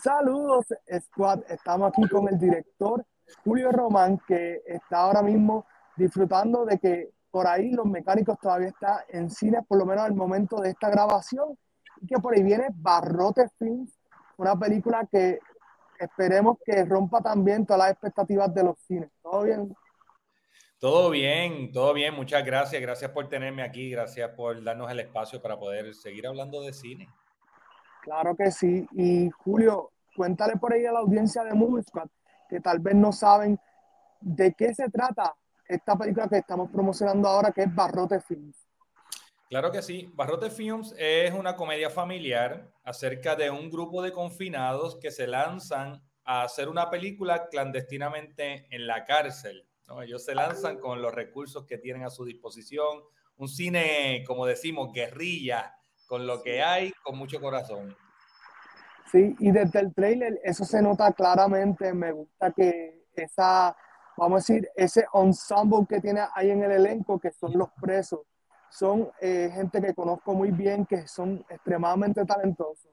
Saludos, 0.00 0.66
Squad. 1.00 1.40
Estamos 1.48 1.88
aquí 1.88 2.08
con 2.08 2.28
el 2.28 2.38
director 2.38 3.04
Julio 3.44 3.72
Román, 3.72 4.20
que 4.28 4.62
está 4.64 5.00
ahora 5.00 5.22
mismo 5.22 5.66
disfrutando 5.96 6.64
de 6.64 6.78
que 6.78 7.10
por 7.30 7.48
ahí 7.48 7.72
los 7.72 7.84
mecánicos 7.84 8.38
todavía 8.38 8.68
están 8.68 8.98
en 9.08 9.28
cine, 9.28 9.62
por 9.66 9.76
lo 9.76 9.84
menos 9.84 10.04
al 10.04 10.14
momento 10.14 10.60
de 10.60 10.70
esta 10.70 10.88
grabación, 10.88 11.58
y 12.00 12.06
que 12.06 12.16
por 12.20 12.34
ahí 12.34 12.44
viene 12.44 12.68
Barrote 12.72 13.48
Films, 13.58 13.92
una 14.36 14.56
película 14.56 15.06
que 15.10 15.40
esperemos 15.98 16.58
que 16.64 16.84
rompa 16.84 17.20
también 17.20 17.66
todas 17.66 17.80
las 17.80 17.90
expectativas 17.90 18.54
de 18.54 18.62
los 18.62 18.78
cines. 18.78 19.10
¿Todo 19.20 19.42
bien? 19.42 19.76
Todo 20.78 21.10
bien, 21.10 21.72
todo 21.72 21.92
bien. 21.92 22.14
Muchas 22.14 22.44
gracias. 22.44 22.80
Gracias 22.80 23.10
por 23.10 23.28
tenerme 23.28 23.64
aquí. 23.64 23.90
Gracias 23.90 24.30
por 24.30 24.62
darnos 24.62 24.88
el 24.92 25.00
espacio 25.00 25.42
para 25.42 25.58
poder 25.58 25.92
seguir 25.92 26.28
hablando 26.28 26.60
de 26.62 26.72
cine. 26.72 27.08
Claro 28.02 28.36
que 28.36 28.50
sí. 28.50 28.86
Y 28.92 29.28
Julio, 29.30 29.90
cuéntale 30.18 30.56
por 30.56 30.72
ahí 30.72 30.84
a 30.84 30.90
la 30.90 30.98
audiencia 30.98 31.44
de 31.44 31.54
Movie 31.54 31.84
que 32.50 32.60
tal 32.60 32.80
vez 32.80 32.96
no 32.96 33.12
saben 33.12 33.56
de 34.20 34.52
qué 34.52 34.74
se 34.74 34.90
trata 34.90 35.32
esta 35.68 35.96
película 35.96 36.28
que 36.28 36.38
estamos 36.38 36.72
promocionando 36.72 37.28
ahora, 37.28 37.52
que 37.52 37.62
es 37.62 37.72
Barrote 37.72 38.20
Films. 38.20 38.66
Claro 39.48 39.70
que 39.70 39.80
sí. 39.80 40.10
Barrote 40.14 40.50
Films 40.50 40.92
es 40.98 41.32
una 41.32 41.54
comedia 41.54 41.88
familiar 41.88 42.68
acerca 42.82 43.36
de 43.36 43.48
un 43.48 43.70
grupo 43.70 44.02
de 44.02 44.10
confinados 44.10 44.98
que 45.00 45.12
se 45.12 45.28
lanzan 45.28 46.02
a 46.24 46.42
hacer 46.42 46.68
una 46.68 46.90
película 46.90 47.48
clandestinamente 47.48 48.66
en 48.70 48.88
la 48.88 49.04
cárcel. 49.04 49.68
Ellos 50.02 50.24
se 50.24 50.34
lanzan 50.34 50.78
con 50.78 51.00
los 51.00 51.14
recursos 51.14 51.64
que 51.64 51.78
tienen 51.78 52.02
a 52.02 52.10
su 52.10 52.24
disposición. 52.24 53.02
Un 53.36 53.48
cine, 53.48 54.24
como 54.26 54.46
decimos, 54.46 54.92
guerrilla, 54.92 55.76
con 56.08 56.26
lo 56.26 56.42
que 56.42 56.60
hay, 56.60 56.92
con 57.04 57.16
mucho 57.16 57.40
corazón. 57.40 57.96
Sí, 59.10 59.34
y 59.38 59.50
desde 59.50 59.80
el 59.80 59.94
trailer 59.94 60.38
eso 60.44 60.64
se 60.64 60.82
nota 60.82 61.12
claramente. 61.12 61.94
Me 61.94 62.12
gusta 62.12 62.52
que 62.52 63.06
esa, 63.14 63.74
vamos 64.16 64.36
a 64.36 64.52
decir, 64.52 64.68
ese 64.76 65.06
ensemble 65.14 65.86
que 65.88 66.00
tiene 66.00 66.20
ahí 66.34 66.50
en 66.50 66.62
el 66.62 66.72
elenco, 66.72 67.18
que 67.18 67.30
son 67.30 67.56
los 67.56 67.70
presos, 67.80 68.20
son 68.70 69.10
eh, 69.20 69.50
gente 69.52 69.80
que 69.80 69.94
conozco 69.94 70.34
muy 70.34 70.50
bien, 70.50 70.84
que 70.84 71.06
son 71.08 71.44
extremadamente 71.48 72.24
talentosos. 72.26 72.90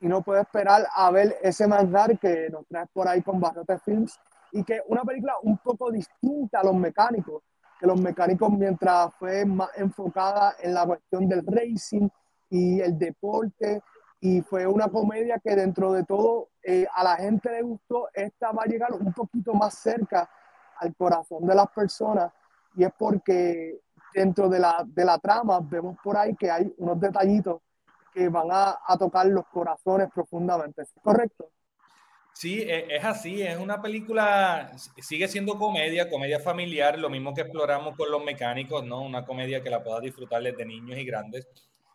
Y 0.00 0.08
no 0.08 0.22
puedo 0.22 0.40
esperar 0.40 0.84
a 0.96 1.10
ver 1.12 1.36
ese 1.42 1.68
manjar 1.68 2.18
que 2.18 2.48
nos 2.50 2.66
trae 2.66 2.86
por 2.92 3.06
ahí 3.06 3.22
con 3.22 3.38
Barrote 3.40 3.78
Films 3.78 4.18
y 4.50 4.64
que 4.64 4.82
una 4.88 5.04
película 5.04 5.34
un 5.42 5.58
poco 5.58 5.92
distinta 5.92 6.58
a 6.58 6.64
los 6.64 6.74
mecánicos, 6.74 7.44
que 7.78 7.86
los 7.86 8.00
mecánicos 8.00 8.50
mientras 8.50 9.14
fue 9.14 9.44
más 9.44 9.70
enfocada 9.76 10.56
en 10.60 10.74
la 10.74 10.84
cuestión 10.86 11.28
del 11.28 11.46
racing 11.46 12.08
y 12.50 12.80
el 12.80 12.98
deporte 12.98 13.80
y 14.24 14.40
fue 14.40 14.68
una 14.68 14.86
comedia 14.86 15.40
que 15.40 15.56
dentro 15.56 15.92
de 15.92 16.04
todo 16.04 16.50
eh, 16.62 16.86
a 16.94 17.02
la 17.02 17.16
gente 17.16 17.50
le 17.50 17.62
gustó, 17.62 18.08
esta 18.14 18.52
va 18.52 18.62
a 18.62 18.68
llegar 18.68 18.92
un 18.92 19.12
poquito 19.12 19.52
más 19.52 19.74
cerca 19.74 20.30
al 20.78 20.94
corazón 20.94 21.44
de 21.44 21.56
las 21.56 21.68
personas 21.70 22.32
y 22.76 22.84
es 22.84 22.92
porque 22.96 23.80
dentro 24.14 24.48
de 24.48 24.60
la, 24.60 24.84
de 24.86 25.04
la 25.04 25.18
trama 25.18 25.58
vemos 25.60 25.96
por 26.04 26.16
ahí 26.16 26.36
que 26.36 26.48
hay 26.48 26.72
unos 26.78 27.00
detallitos 27.00 27.62
que 28.14 28.28
van 28.28 28.46
a, 28.52 28.78
a 28.86 28.96
tocar 28.96 29.26
los 29.26 29.44
corazones 29.48 30.08
profundamente. 30.14 30.82
¿Es 30.82 30.92
correcto? 31.02 31.50
Sí, 32.32 32.62
e, 32.62 32.94
es 32.94 33.04
así, 33.04 33.42
es 33.42 33.58
una 33.58 33.82
película, 33.82 34.70
sigue 34.98 35.26
siendo 35.26 35.58
comedia, 35.58 36.08
comedia 36.08 36.38
familiar, 36.38 36.96
lo 36.96 37.10
mismo 37.10 37.34
que 37.34 37.40
exploramos 37.40 37.96
con 37.96 38.08
los 38.08 38.22
mecánicos, 38.22 38.84
¿no? 38.84 39.02
Una 39.02 39.26
comedia 39.26 39.64
que 39.64 39.70
la 39.70 39.82
pueda 39.82 39.98
disfrutar 39.98 40.44
desde 40.44 40.64
niños 40.64 40.96
y 40.96 41.04
grandes 41.04 41.48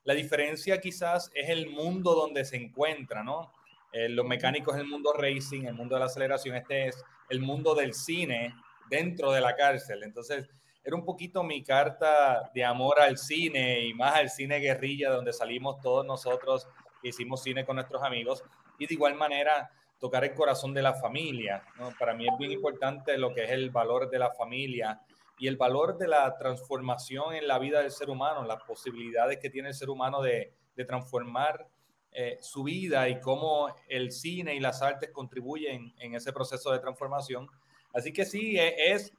la 0.08 0.13
diferencia 0.13 0.80
quizás 0.80 1.30
es 1.33 1.50
el 1.50 1.69
mundo 1.69 2.16
donde 2.16 2.45
se 2.45 2.55
encuentra, 2.55 3.25
¿no? 3.25 3.52
Eh, 3.92 4.08
los 4.08 4.26
mecánicos 4.26 4.73
es 4.76 4.82
el 4.82 4.87
mundo 4.87 5.11
racing, 5.11 5.65
el 5.65 5.73
mundo 5.73 5.95
de 5.95 5.99
la 5.99 6.05
aceleración, 6.05 6.55
este 6.55 6.87
es 6.87 7.04
el 7.27 7.42
mundo 7.42 7.76
del 7.76 7.93
cine 7.93 8.55
dentro 8.89 9.33
de 9.33 9.42
la 9.42 9.54
cárcel. 9.54 10.04
Entonces, 10.04 10.48
era 10.82 10.95
un 10.95 11.04
poquito 11.04 11.43
mi 11.43 11.61
carta 11.61 12.49
de 12.55 12.64
amor 12.64 13.02
al 13.02 13.17
cine 13.17 13.82
y 13.82 13.93
más 13.93 14.15
al 14.15 14.30
cine 14.30 14.59
guerrilla, 14.59 15.09
donde 15.09 15.33
salimos 15.33 15.82
todos 15.82 16.05
nosotros 16.05 16.70
que 17.02 17.09
hicimos 17.09 17.43
cine 17.43 17.65
con 17.65 17.76
nuestros 17.76 18.02
amigos 18.02 18.45
y 18.80 18.87
de 18.87 18.93
igual 18.93 19.15
manera 19.15 19.70
tocar 19.99 20.23
el 20.23 20.33
corazón 20.33 20.73
de 20.73 20.83
la 20.83 20.93
familia. 20.93 21.65
¿no? 21.77 21.92
Para 21.99 22.14
mí 22.14 22.26
es 22.26 22.37
bien 22.37 22.53
importante 22.53 23.17
lo 23.17 23.33
que 23.33 23.43
es 23.43 23.52
el 23.52 23.71
valor 23.71 24.09
de 24.09 24.20
la 24.20 24.32
familia 24.32 25.02
y 25.39 25.48
el 25.48 25.58
valor 25.58 25.98
de 25.98 26.08
la 26.08 26.36
transformación 26.37 27.36
en 27.36 27.48
la 27.48 27.59
vida 27.59 27.81
del 27.81 27.92
ser 27.92 28.09
humano, 28.09 28.43
las 28.43 28.64
posibilidades 28.64 29.37
que 29.39 29.49
tiene 29.49 29.70
el 29.70 29.75
ser 29.75 29.89
humano 29.89 30.21
de, 30.21 30.53
transformar 30.87 31.67
eh, 32.11 32.37
su 32.39 32.64
vida 32.64 33.09
y 33.09 33.20
cómo 33.20 33.73
el 33.89 34.11
cine 34.11 34.53
y 34.53 34.59
las 34.59 34.83
artes 34.83 35.09
contribuyen 35.11 35.92
en 35.97 36.14
ese 36.14 36.31
proceso 36.31 36.71
de 36.71 36.77
transformación. 36.77 37.47
Así 37.95 38.14
que 38.14 38.26
sí, 38.26 38.59
e, 38.59 38.92
es, 38.93 39.11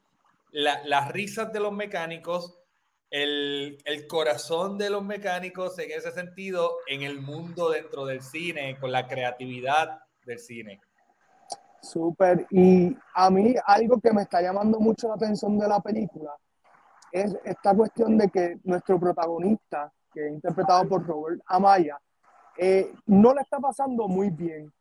las 0.52 1.08
risas 1.10 1.52
de 1.52 1.58
los 1.58 1.72
mecánicos, 1.72 2.60
el, 3.10 3.78
el, 3.84 4.06
corazón 4.06 4.78
de 4.78 4.88
los 4.88 5.02
mecánicos 5.02 5.76
en 5.80 5.90
ese 5.90 6.12
sentido, 6.12 6.76
en 6.86 7.02
el 7.02 7.20
mundo 7.20 7.70
dentro 7.70 8.06
del 8.06 8.22
cine, 8.22 8.78
con 8.78 8.92
la 8.92 9.08
creatividad 9.08 9.98
del 10.24 10.38
cine. 10.38 10.80
Súper. 11.80 12.46
Y 12.50 12.96
a 13.14 13.30
mí 13.30 13.54
algo 13.64 14.00
que 14.00 14.12
me 14.12 14.22
está 14.22 14.42
llamando 14.42 14.80
mucho 14.80 15.08
la 15.08 15.14
atención 15.14 15.58
de 15.58 15.68
la 15.68 15.80
película 15.80 16.34
es 17.12 17.36
esta 17.44 17.74
cuestión 17.74 18.18
de 18.18 18.28
que 18.28 18.58
nuestro 18.64 18.98
protagonista, 18.98 19.92
que 20.12 20.26
es 20.26 20.32
interpretado 20.32 20.88
por 20.88 21.06
Robert 21.06 21.40
Amaya, 21.46 21.98
eh, 22.56 22.92
no 23.06 23.32
le 23.32 23.42
está 23.42 23.58
pasando 23.58 24.08
muy 24.08 24.30
bien. 24.30 24.72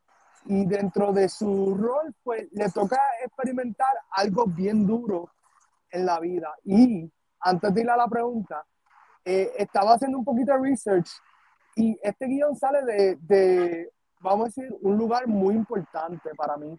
Y 0.44 0.66
dentro 0.66 1.12
de 1.12 1.28
su 1.28 1.74
rol, 1.74 2.14
pues 2.22 2.48
le 2.52 2.70
toca 2.70 2.98
experimentar 3.24 3.94
algo 4.10 4.46
bien 4.46 4.86
duro 4.86 5.30
en 5.90 6.06
la 6.06 6.20
vida. 6.20 6.54
Y 6.64 7.10
antes 7.40 7.74
de 7.74 7.80
ir 7.80 7.90
a 7.90 7.96
la 7.96 8.08
pregunta, 8.08 8.64
eh, 9.24 9.52
estaba 9.56 9.94
haciendo 9.94 10.18
un 10.18 10.24
poquito 10.24 10.52
de 10.52 10.58
research 10.58 11.10
y 11.76 11.98
este 12.02 12.26
guion 12.26 12.56
sale 12.56 12.84
de, 12.84 13.16
de, 13.20 13.90
vamos 14.20 14.42
a 14.42 14.44
decir, 14.46 14.76
un 14.80 14.96
lugar 14.96 15.26
muy 15.26 15.54
importante 15.54 16.30
para 16.34 16.56
mí 16.56 16.76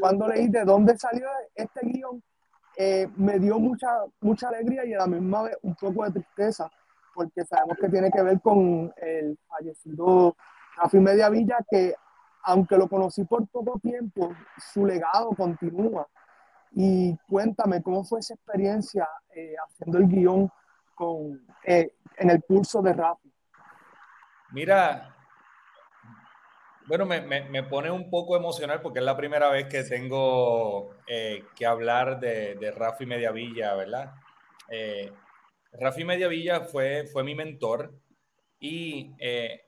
cuando 0.00 0.28
leí 0.28 0.48
de 0.48 0.64
dónde 0.64 0.96
salió 0.98 1.28
este 1.54 1.80
guion, 1.82 2.22
eh, 2.76 3.08
me 3.16 3.38
dio 3.38 3.58
mucha, 3.58 3.88
mucha 4.20 4.48
alegría 4.48 4.84
y 4.84 4.94
a 4.94 4.98
la 4.98 5.06
misma 5.06 5.42
vez 5.42 5.56
un 5.62 5.74
poco 5.74 6.04
de 6.04 6.12
tristeza, 6.12 6.70
porque 7.14 7.44
sabemos 7.44 7.76
que 7.80 7.88
tiene 7.88 8.10
que 8.10 8.22
ver 8.22 8.40
con 8.40 8.92
el 8.96 9.36
fallecido 9.48 10.36
Rafi 10.76 11.00
Mediavilla, 11.00 11.58
que 11.68 11.94
aunque 12.44 12.76
lo 12.76 12.88
conocí 12.88 13.24
por 13.24 13.46
poco 13.48 13.78
tiempo, 13.80 14.32
su 14.72 14.86
legado 14.86 15.30
continúa. 15.30 16.06
Y 16.72 17.16
cuéntame, 17.28 17.82
¿cómo 17.82 18.04
fue 18.04 18.20
esa 18.20 18.34
experiencia 18.34 19.08
eh, 19.34 19.54
haciendo 19.66 19.98
el 19.98 20.06
guion 20.06 20.50
con, 20.94 21.44
eh, 21.64 21.94
en 22.16 22.30
el 22.30 22.42
curso 22.44 22.80
de 22.80 22.92
Rafi? 22.92 23.32
Mira, 24.52 25.14
bueno, 26.88 27.04
me, 27.04 27.20
me, 27.20 27.62
pone 27.64 27.90
un 27.90 28.08
poco 28.08 28.34
emocional 28.36 28.80
porque 28.80 29.00
es 29.00 29.04
la 29.04 29.16
primera 29.16 29.50
vez 29.50 29.66
que 29.66 29.84
tengo 29.84 30.96
eh, 31.06 31.44
que 31.54 31.66
hablar 31.66 32.18
de, 32.18 32.54
de 32.54 32.70
Rafi 32.70 33.04
Mediavilla, 33.04 33.74
¿verdad? 33.74 34.14
Eh, 34.70 35.12
Rafi 35.72 36.04
Mediavilla 36.04 36.62
fue, 36.62 37.06
fue 37.06 37.22
mi 37.24 37.34
mentor 37.34 37.92
y 38.58 39.12
eh, 39.18 39.60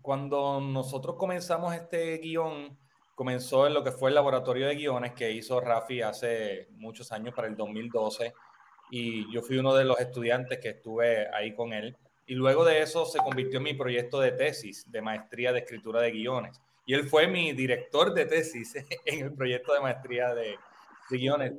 cuando 0.00 0.60
nosotros 0.60 1.16
comenzamos 1.16 1.74
este 1.74 2.18
guion, 2.18 2.78
comenzó 3.14 3.66
en 3.66 3.74
lo 3.74 3.84
que 3.84 3.92
fue 3.92 4.10
el 4.10 4.14
laboratorio 4.14 4.66
de 4.66 4.76
guiones 4.76 5.12
que 5.12 5.30
hizo 5.32 5.60
Rafi 5.60 6.02
hace 6.02 6.68
muchos 6.72 7.12
años, 7.12 7.34
para 7.34 7.48
el 7.48 7.56
2012, 7.56 8.32
y 8.90 9.30
yo 9.32 9.42
fui 9.42 9.58
uno 9.58 9.74
de 9.74 9.84
los 9.84 10.00
estudiantes 10.00 10.58
que 10.58 10.70
estuve 10.70 11.28
ahí 11.34 11.54
con 11.54 11.72
él. 11.72 11.96
Y 12.26 12.34
luego 12.34 12.64
de 12.64 12.80
eso 12.80 13.04
se 13.06 13.18
convirtió 13.18 13.58
en 13.58 13.64
mi 13.64 13.74
proyecto 13.74 14.20
de 14.20 14.32
tesis 14.32 14.90
de 14.90 15.02
maestría 15.02 15.52
de 15.52 15.58
escritura 15.58 16.00
de 16.00 16.12
guiones. 16.12 16.60
Y 16.90 16.94
él 16.94 17.08
fue 17.08 17.28
mi 17.28 17.52
director 17.52 18.12
de 18.12 18.26
tesis 18.26 18.74
en 19.04 19.20
el 19.26 19.32
proyecto 19.32 19.72
de 19.72 19.80
maestría 19.80 20.34
de, 20.34 20.58
guiones. 21.08 21.52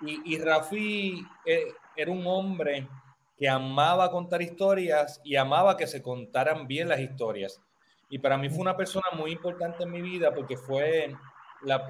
Y, 0.00 0.34
y 0.34 0.38
Rafi 0.38 1.22
eh, 1.44 1.66
era 1.94 2.10
un 2.10 2.26
hombre 2.26 2.88
que 3.36 3.46
amaba 3.46 4.10
contar 4.10 4.40
historias 4.40 5.20
y 5.22 5.36
amaba 5.36 5.76
que 5.76 5.86
se 5.86 6.00
contaran 6.00 6.66
bien 6.66 6.88
las 6.88 6.98
historias. 7.00 7.60
Y 8.08 8.20
para 8.20 8.38
mí 8.38 8.48
fue 8.48 8.60
una 8.60 8.74
persona 8.74 9.04
muy 9.12 9.32
importante 9.32 9.82
en 9.82 9.90
mi 9.90 10.00
vida 10.00 10.32
porque 10.32 10.56
fue 10.56 11.14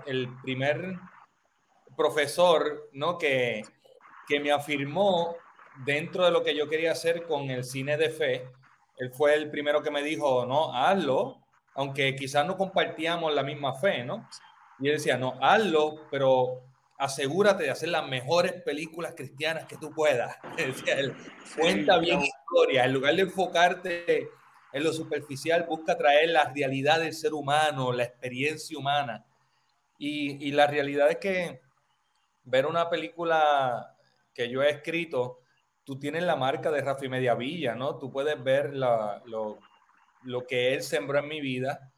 el 0.07 0.29
primer 0.43 0.99
profesor 1.97 2.89
¿no? 2.93 3.19
que, 3.19 3.63
que 4.27 4.41
me 4.41 4.51
afirmó 4.51 5.37
dentro 5.85 6.25
de 6.25 6.33
lo 6.33 6.43
que 6.43 6.57
yo 6.57 6.69
quería 6.69 6.91
hacer 6.91 7.25
con 7.25 7.51
el 7.51 7.63
cine 7.63 7.97
de 7.97 8.11
fe, 8.11 8.49
él 8.97 9.13
fue 9.13 9.35
el 9.35 9.49
primero 9.49 9.81
que 9.81 9.93
me 9.93 10.03
dijo, 10.03 10.45
no, 10.45 10.75
hazlo, 10.75 11.44
aunque 11.75 12.15
quizás 12.17 12.47
no 12.47 12.57
compartíamos 12.57 13.35
la 13.35 13.43
misma 13.43 13.75
fe, 13.75 14.05
¿no? 14.05 14.29
Y 14.79 14.89
él 14.89 14.97
decía, 14.97 15.17
no, 15.17 15.39
hazlo, 15.41 16.07
pero 16.11 16.63
asegúrate 16.99 17.65
de 17.65 17.71
hacer 17.71 17.89
las 17.89 18.07
mejores 18.09 18.53
películas 18.63 19.15
cristianas 19.17 19.67
que 19.67 19.77
tú 19.77 19.91
puedas. 19.91 20.37
Decía 20.57 20.99
él, 20.99 21.15
cuenta 21.59 21.99
bien 21.99 22.23
historia, 22.23 22.85
en 22.85 22.93
lugar 22.93 23.15
de 23.15 23.23
enfocarte 23.23 24.29
en 24.73 24.85
lo 24.85 24.93
superficial, 24.93 25.67
busca 25.69 25.97
traer 25.97 26.31
la 26.31 26.53
realidad 26.53 27.01
del 27.01 27.15
ser 27.15 27.35
humano, 27.35 27.93
la 27.93 28.05
experiencia 28.05 28.77
humana. 28.77 29.25
Y, 29.99 30.49
y 30.49 30.53
la 30.53 30.67
realidad 30.67 31.11
es 31.11 31.19
que 31.19 31.61
ver 32.45 32.67
una 32.67 32.91
película 32.91 33.97
que 34.35 34.49
yo 34.51 34.63
he 34.63 34.71
escrito, 34.71 35.41
tú 35.85 35.99
tienes 35.99 36.25
la 36.25 36.35
marca 36.35 36.71
de 36.71 36.81
Rafi 36.81 37.09
Mediavilla, 37.09 37.75
¿no? 37.75 37.99
Tú 37.99 38.11
puedes 38.11 38.43
ver 38.43 38.75
la, 38.75 39.23
lo, 39.27 39.59
lo 40.25 40.47
que 40.47 40.75
él 40.75 40.83
sembró 40.83 41.19
en 41.19 41.29
mi 41.29 41.41
vida 41.41 41.93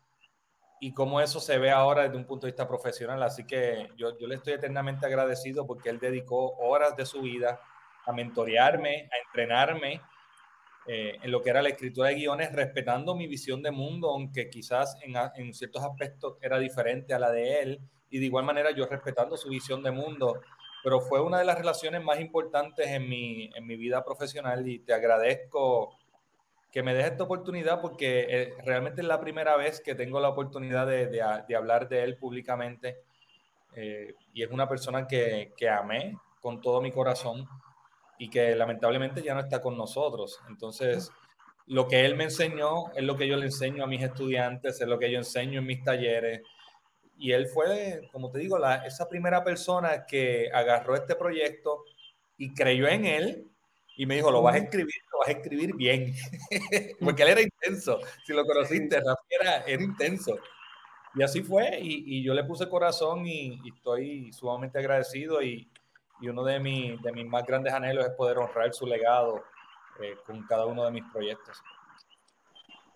y 0.80 0.92
cómo 0.92 1.20
eso 1.20 1.40
se 1.40 1.58
ve 1.58 1.70
ahora 1.70 2.02
desde 2.02 2.16
un 2.16 2.26
punto 2.26 2.46
de 2.46 2.52
vista 2.52 2.68
profesional. 2.68 3.22
Así 3.22 3.46
que 3.46 3.88
yo, 3.96 4.18
yo 4.18 4.26
le 4.26 4.36
estoy 4.36 4.54
eternamente 4.54 5.06
agradecido 5.06 5.66
porque 5.66 5.88
él 5.88 5.98
dedicó 5.98 6.56
horas 6.58 6.96
de 6.96 7.06
su 7.06 7.22
vida 7.22 7.60
a 8.04 8.12
mentorearme, 8.12 9.08
a 9.12 9.26
entrenarme 9.26 10.00
eh, 10.86 11.18
en 11.20 11.30
lo 11.32 11.42
que 11.42 11.50
era 11.50 11.62
la 11.62 11.70
escritura 11.70 12.10
de 12.10 12.14
guiones, 12.14 12.52
respetando 12.52 13.16
mi 13.16 13.26
visión 13.26 13.62
de 13.62 13.72
mundo, 13.72 14.10
aunque 14.10 14.48
quizás 14.48 14.96
en, 15.02 15.14
en, 15.34 15.52
ciertos 15.52 15.82
aspectos 15.82 16.36
era 16.40 16.58
diferente 16.60 17.12
a 17.12 17.18
la 17.18 17.32
de 17.32 17.60
él, 17.60 17.80
y 18.08 18.20
de 18.20 18.26
igual 18.26 18.44
manera 18.44 18.70
yo 18.70 18.86
respetando 18.86 19.36
su 19.36 19.48
visión 19.48 19.82
de 19.82 19.90
mundo, 19.90 20.40
pero 20.84 21.00
fue 21.00 21.20
una 21.20 21.40
de 21.40 21.44
las 21.44 21.58
relaciones 21.58 22.04
más 22.04 22.20
importantes 22.20 22.86
en 22.86 23.08
mi, 23.08 23.50
en 23.52 23.66
mi 23.66 23.76
vida 23.76 24.04
profesional 24.04 24.68
y 24.68 24.78
te 24.78 24.94
agradezco 24.94 25.98
que 26.70 26.82
me 26.82 26.94
dejes 26.94 27.12
esta 27.12 27.24
oportunidad 27.24 27.80
porque 27.80 28.26
eh, 28.28 28.54
realmente 28.64 29.00
es 29.00 29.06
la 29.06 29.20
primera 29.20 29.56
vez 29.56 29.80
que 29.80 29.94
tengo 29.94 30.20
la 30.20 30.28
oportunidad 30.28 30.86
de 30.86 31.56
hablar 31.56 31.88
de 31.88 32.02
él 32.04 32.16
públicamente 32.16 32.98
eh, 33.76 34.14
y 34.32 34.42
es 34.42 34.50
una 34.50 34.66
persona 34.66 35.06
que, 35.06 35.52
que 35.54 35.68
amé 35.68 36.16
con 36.40 36.62
todo 36.62 36.80
mi 36.80 36.90
corazón 36.90 37.46
y 38.18 38.30
que 38.30 38.56
lamentablemente 38.56 39.22
ya 39.22 39.34
no 39.34 39.40
está 39.40 39.60
con 39.60 39.76
nosotros. 39.76 40.40
Entonces, 40.48 41.12
lo 41.66 41.86
que 41.86 42.06
él 42.06 42.16
me 42.16 42.24
enseñó 42.24 42.90
es 42.94 43.04
lo 43.04 43.18
que 43.18 43.28
yo 43.28 43.36
le 43.36 43.46
enseño 43.46 43.84
a 43.84 43.86
mis 43.86 44.02
estudiantes, 44.02 44.80
es 44.80 44.88
lo 44.88 44.98
que 44.98 45.10
yo 45.10 45.18
enseño 45.18 45.60
en 45.60 45.66
mis 45.66 45.84
talleres. 45.84 46.40
Y 47.18 47.32
él 47.32 47.48
fue, 47.48 48.08
como 48.12 48.30
te 48.30 48.38
digo, 48.38 48.58
la, 48.58 48.76
esa 48.86 49.08
primera 49.08 49.44
persona 49.44 50.06
que 50.06 50.50
agarró 50.52 50.94
este 50.94 51.14
proyecto 51.14 51.84
y 52.38 52.54
creyó 52.54 52.88
en 52.88 53.04
él 53.04 53.46
y 53.96 54.06
me 54.06 54.16
dijo, 54.16 54.30
lo 54.30 54.42
vas 54.42 54.56
a 54.56 54.58
escribir, 54.58 54.94
lo 55.12 55.18
vas 55.20 55.28
a 55.28 55.32
escribir 55.32 55.74
bien. 55.74 56.14
Porque 57.00 57.22
él 57.22 57.28
era 57.30 57.40
intenso. 57.42 57.98
Si 58.24 58.32
lo 58.32 58.44
conociste, 58.44 58.96
Rafa 59.00 59.22
era, 59.28 59.56
era 59.64 59.82
intenso. 59.82 60.36
Y 61.14 61.22
así 61.22 61.42
fue. 61.42 61.78
Y, 61.80 62.18
y, 62.18 62.22
yo 62.22 62.34
le 62.34 62.44
puse 62.44 62.68
corazón 62.68 63.26
y, 63.26 63.58
y 63.64 63.72
estoy 63.74 64.32
sumamente 64.32 64.78
agradecido. 64.78 65.42
Y, 65.42 65.70
y 66.20 66.28
uno 66.28 66.44
de, 66.44 66.60
mi, 66.60 66.96
de 66.98 67.12
mis 67.12 67.26
más 67.26 67.44
grandes 67.46 67.72
anhelos 67.72 68.04
es 68.04 68.12
poder 68.12 68.38
honrar 68.38 68.72
su 68.72 68.86
legado 68.86 69.42
eh, 70.00 70.16
con 70.26 70.42
cada 70.46 70.66
uno 70.66 70.84
de 70.84 70.90
mis 70.90 71.04
proyectos. 71.12 71.62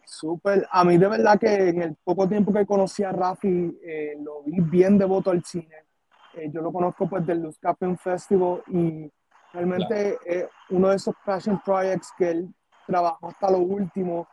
Súper. 0.04 0.66
A 0.70 0.84
mí 0.84 0.98
de 0.98 1.08
verdad 1.08 1.38
que 1.38 1.68
en 1.68 1.82
el 1.82 1.96
poco 2.02 2.28
tiempo 2.28 2.52
que 2.52 2.66
conocí 2.66 3.02
a 3.04 3.12
Rafi, 3.12 3.78
eh, 3.82 4.16
lo 4.20 4.42
vi 4.42 4.60
bien 4.60 4.98
devoto 4.98 5.30
al 5.30 5.44
cine. 5.44 5.86
Eh, 6.34 6.50
yo 6.52 6.60
lo 6.60 6.72
conozco 6.72 7.08
pues 7.08 7.24
del 7.26 7.42
Luz 7.42 7.58
Film 7.78 7.96
Festival 7.96 8.62
y 8.68 9.10
realmente 9.52 10.18
es 10.24 10.46
uno 10.70 10.88
de 10.88 10.96
esos 10.96 11.14
passion 11.24 11.60
projects 11.64 12.12
que 12.16 12.30
él 12.30 12.54
trabajó 12.86 13.28
hasta 13.28 13.50
lo 13.50 13.58
último. 13.58 14.28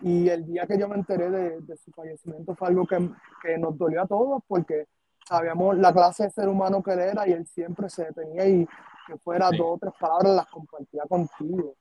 Y 0.00 0.28
el 0.28 0.44
día 0.44 0.66
que 0.66 0.78
yo 0.78 0.88
me 0.88 0.96
enteré 0.96 1.30
de, 1.30 1.60
de 1.60 1.76
su 1.76 1.92
fallecimiento 1.92 2.56
fue 2.56 2.68
algo 2.68 2.86
que, 2.86 3.10
que 3.42 3.56
nos 3.58 3.78
dolió 3.78 4.02
a 4.02 4.06
todos 4.06 4.42
porque 4.48 4.86
sabíamos 5.28 5.76
la 5.78 5.92
clase 5.92 6.24
de 6.24 6.30
ser 6.30 6.48
humano 6.48 6.82
que 6.82 6.92
él 6.92 6.98
era 7.00 7.28
y 7.28 7.32
él 7.32 7.46
siempre 7.46 7.88
se 7.88 8.06
detenía 8.06 8.46
y 8.46 8.66
que 9.06 9.16
fuera 9.18 9.48
sí. 9.50 9.56
dos 9.56 9.66
o 9.68 9.78
tres 9.80 9.92
palabras 9.98 10.36
las 10.36 10.46
compartía 10.46 11.02
contigo. 11.08 11.76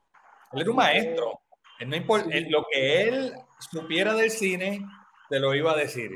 Él 0.53 0.61
era 0.61 0.69
un 0.69 0.75
maestro. 0.75 1.39
Él 1.79 1.89
no 1.89 1.95
sí. 2.19 2.49
lo 2.49 2.65
que 2.71 3.03
él 3.07 3.33
supiera 3.59 4.13
del 4.13 4.29
cine, 4.29 4.85
te 5.29 5.39
lo 5.39 5.55
iba 5.55 5.71
a 5.71 5.77
decir. 5.77 6.11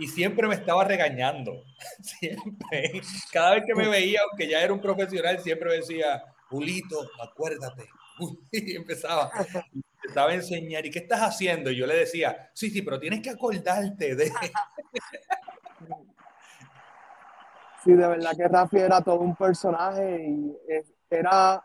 Y 0.00 0.08
siempre 0.08 0.48
me 0.48 0.54
estaba 0.54 0.82
regañando. 0.82 1.62
Siempre. 2.02 3.02
Cada 3.30 3.56
vez 3.56 3.64
que 3.66 3.74
me 3.74 3.86
veía, 3.86 4.20
aunque 4.28 4.48
ya 4.48 4.62
era 4.62 4.72
un 4.72 4.80
profesional, 4.80 5.38
siempre 5.40 5.76
decía, 5.76 6.24
Julito, 6.48 7.08
acuérdate. 7.22 7.86
Y 8.52 8.76
empezaba. 8.76 9.30
Empezaba 10.02 10.30
a 10.30 10.34
enseñar. 10.34 10.84
¿Y 10.84 10.90
qué 10.90 10.98
estás 11.00 11.20
haciendo? 11.20 11.70
Y 11.70 11.76
yo 11.76 11.86
le 11.86 11.96
decía, 11.96 12.50
sí, 12.52 12.70
sí, 12.70 12.82
pero 12.82 12.98
tienes 12.98 13.20
que 13.20 13.30
acordarte 13.30 14.14
de. 14.14 14.26
sí, 17.84 17.92
de 17.92 18.08
verdad 18.08 18.36
que 18.36 18.48
Rafi 18.48 18.78
era 18.78 19.00
todo 19.00 19.20
un 19.20 19.36
personaje 19.36 20.28
y 20.28 20.56
era, 21.10 21.64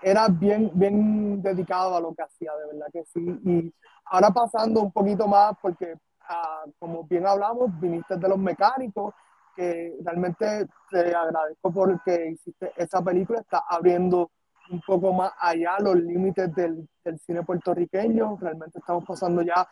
era 0.00 0.28
bien, 0.28 0.70
bien 0.74 1.42
dedicado 1.42 1.96
a 1.96 2.00
lo 2.00 2.14
que 2.14 2.22
hacía, 2.22 2.52
de 2.54 2.66
verdad 2.72 2.86
que 2.92 3.04
sí. 3.04 3.20
Y 3.44 3.74
ahora 4.06 4.30
pasando 4.30 4.80
un 4.80 4.92
poquito 4.92 5.26
más, 5.26 5.54
porque 5.60 5.96
uh, 6.30 6.70
como 6.78 7.04
bien 7.04 7.26
hablamos, 7.26 7.78
viniste 7.80 8.16
de 8.16 8.28
los 8.28 8.38
mecánicos, 8.38 9.14
que 9.54 9.96
realmente 10.04 10.66
te 10.90 11.14
agradezco 11.14 11.72
porque 11.72 12.30
hiciste 12.32 12.72
esa 12.76 13.02
película, 13.02 13.40
está 13.40 13.64
abriendo 13.68 14.30
un 14.70 14.80
poco 14.80 15.12
más 15.12 15.32
allá 15.38 15.78
los 15.80 15.96
límites 15.96 16.54
del, 16.54 16.88
del 17.04 17.18
cine 17.20 17.42
puertorriqueño, 17.42 18.36
realmente 18.40 18.78
estamos 18.78 19.04
pasando 19.04 19.42
ya 19.42 19.66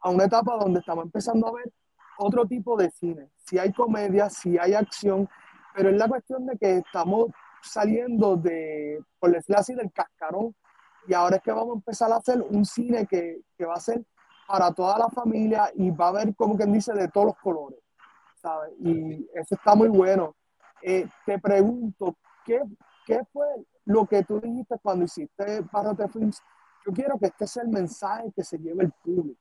a 0.00 0.10
una 0.10 0.24
etapa 0.24 0.56
donde 0.56 0.80
estamos 0.80 1.04
empezando 1.04 1.48
a 1.48 1.52
ver 1.52 1.72
otro 2.18 2.46
tipo 2.46 2.76
de 2.76 2.90
cine. 2.90 3.30
Si 3.44 3.58
hay 3.58 3.72
comedia, 3.72 4.28
si 4.30 4.58
hay 4.58 4.74
acción, 4.74 5.28
pero 5.74 5.90
es 5.90 5.96
la 5.96 6.08
cuestión 6.08 6.46
de 6.46 6.56
que 6.56 6.78
estamos 6.78 7.30
saliendo 7.62 8.36
de, 8.36 9.02
por 9.18 9.32
decirlo 9.32 9.60
así, 9.60 9.74
del 9.74 9.92
cascarón. 9.92 10.54
Y 11.06 11.14
ahora 11.14 11.36
es 11.36 11.42
que 11.42 11.52
vamos 11.52 11.74
a 11.74 11.78
empezar 11.78 12.10
a 12.12 12.16
hacer 12.16 12.42
un 12.42 12.64
cine 12.64 13.06
que, 13.06 13.40
que 13.56 13.64
va 13.64 13.74
a 13.74 13.80
ser 13.80 14.02
para 14.46 14.72
toda 14.72 14.98
la 14.98 15.08
familia 15.08 15.70
y 15.74 15.90
va 15.90 16.06
a 16.06 16.08
haber, 16.08 16.34
como 16.34 16.56
quien 16.56 16.72
dice, 16.72 16.92
de 16.92 17.08
todos 17.08 17.28
los 17.28 17.36
colores, 17.38 17.80
¿sabes? 18.40 18.72
Y 18.80 19.28
eso 19.34 19.54
está 19.54 19.74
muy 19.74 19.88
bueno. 19.88 20.34
Eh, 20.82 21.08
te 21.24 21.38
pregunto, 21.38 22.16
¿qué, 22.44 22.62
¿qué 23.04 23.22
fue 23.32 23.46
lo 23.84 24.06
que 24.06 24.22
tú 24.22 24.40
dijiste 24.40 24.76
cuando 24.82 25.04
hiciste 25.04 25.62
Barrote 25.72 26.08
Films? 26.08 26.40
Yo 26.86 26.92
quiero 26.92 27.18
que 27.18 27.26
este 27.26 27.46
sea 27.46 27.64
el 27.64 27.70
mensaje 27.70 28.30
que 28.34 28.44
se 28.44 28.58
lleve 28.58 28.84
el 28.84 28.92
público. 28.92 29.40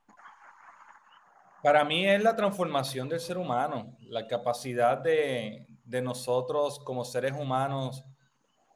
Para 1.62 1.84
mí 1.84 2.08
es 2.08 2.22
la 2.22 2.36
transformación 2.36 3.10
del 3.10 3.20
ser 3.20 3.38
humano, 3.38 3.98
la 4.02 4.28
capacidad 4.28 4.98
de, 4.98 5.66
de, 5.84 6.02
nosotros 6.02 6.80
como 6.80 7.04
seres 7.04 7.34
humanos 7.34 8.06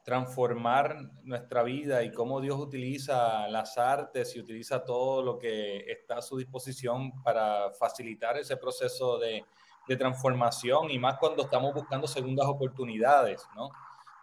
transformar 0.04 1.12
nuestra 1.24 1.64
vida 1.64 2.04
y 2.04 2.12
cómo 2.12 2.42
Dios 2.42 2.60
utiliza 2.60 3.48
las 3.48 3.78
artes 3.78 4.36
y 4.36 4.40
utiliza 4.40 4.84
todo 4.84 5.22
lo 5.24 5.38
que 5.38 5.80
está 5.92 6.18
a 6.18 6.22
su 6.22 6.38
disposición 6.38 7.22
para 7.24 7.72
facilitar 7.74 8.38
ese 8.38 8.58
proceso 8.58 9.20
de, 9.20 9.44
de 9.88 9.98
transformación 9.98 10.92
y 10.92 11.00
más 11.00 11.18
cuando 11.18 11.44
estamos 11.44 11.74
buscando 11.74 12.08
segundas 12.08 12.48
oportunidades, 12.48 13.46
¿no? 13.56 13.70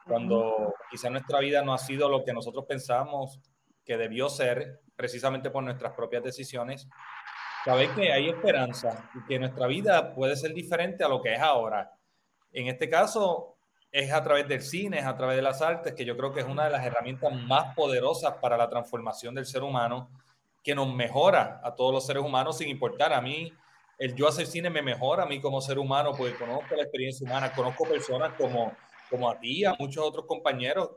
Cuando 0.07 0.75
quizá 0.89 1.11
nuestra 1.11 1.41
vida 1.41 1.63
no 1.63 1.75
ha 1.75 1.79
sido 1.79 2.09
lo 2.09 2.23
que 2.25 2.33
nosotros 2.33 2.65
pensamos 2.67 3.41
que 3.85 3.97
debió 3.97 4.29
ser, 4.29 4.81
precisamente 4.95 5.51
por 5.51 5.65
nuestras 5.65 5.93
propias 5.93 6.23
decisiones, 6.23 6.89
sabéis 7.65 7.91
que 7.91 8.13
hay 8.13 8.29
esperanza 8.29 9.11
y 9.15 9.25
que 9.27 9.39
nuestra 9.41 9.67
vida 9.67 10.15
puede 10.15 10.37
ser 10.37 10.55
diferente 10.55 11.03
a 11.03 11.09
lo 11.09 11.21
que 11.21 11.35
es 11.35 11.41
ahora. 11.41 11.93
En 12.53 12.69
este 12.69 12.89
caso, 12.89 13.56
es 13.93 14.13
a 14.13 14.23
través 14.23 14.49
del 14.49 14.63
cine, 14.63 14.99
es 14.99 15.07
a 15.07 15.17
través 15.17 15.37
de 15.37 15.43
las 15.43 15.63
artes, 15.63 15.95
que 15.95 16.05
yo 16.05 16.17
creo 16.17 16.33
que 16.33 16.41
es 16.41 16.47
una 16.47 16.65
de 16.65 16.71
las 16.71 16.85
herramientas 16.85 17.33
más 17.35 17.75
poderosas 17.75 18.35
para 18.41 18.57
la 18.57 18.69
transformación 18.69 19.35
del 19.35 19.47
ser 19.47 19.63
humano, 19.63 20.11
que 20.63 20.75
nos 20.75 20.93
mejora 20.93 21.61
a 21.63 21.75
todos 21.75 21.93
los 21.93 22.07
seres 22.07 22.23
humanos 22.23 22.59
sin 22.59 22.69
importar. 22.69 23.13
A 23.13 23.21
mí, 23.21 23.53
el 23.99 24.15
yo 24.15 24.29
hacer 24.29 24.47
cine 24.47 24.69
me 24.69 24.83
mejora 24.83 25.23
a 25.23 25.27
mí 25.27 25.41
como 25.41 25.61
ser 25.61 25.79
humano, 25.79 26.13
porque 26.17 26.35
conozco 26.35 26.75
la 26.75 26.83
experiencia 26.83 27.27
humana, 27.27 27.53
conozco 27.53 27.85
personas 27.85 28.35
como, 28.35 28.77
como 29.09 29.31
a 29.31 29.39
ti, 29.39 29.65
a 29.65 29.75
muchos 29.79 30.05
otros 30.05 30.27
compañeros 30.27 30.91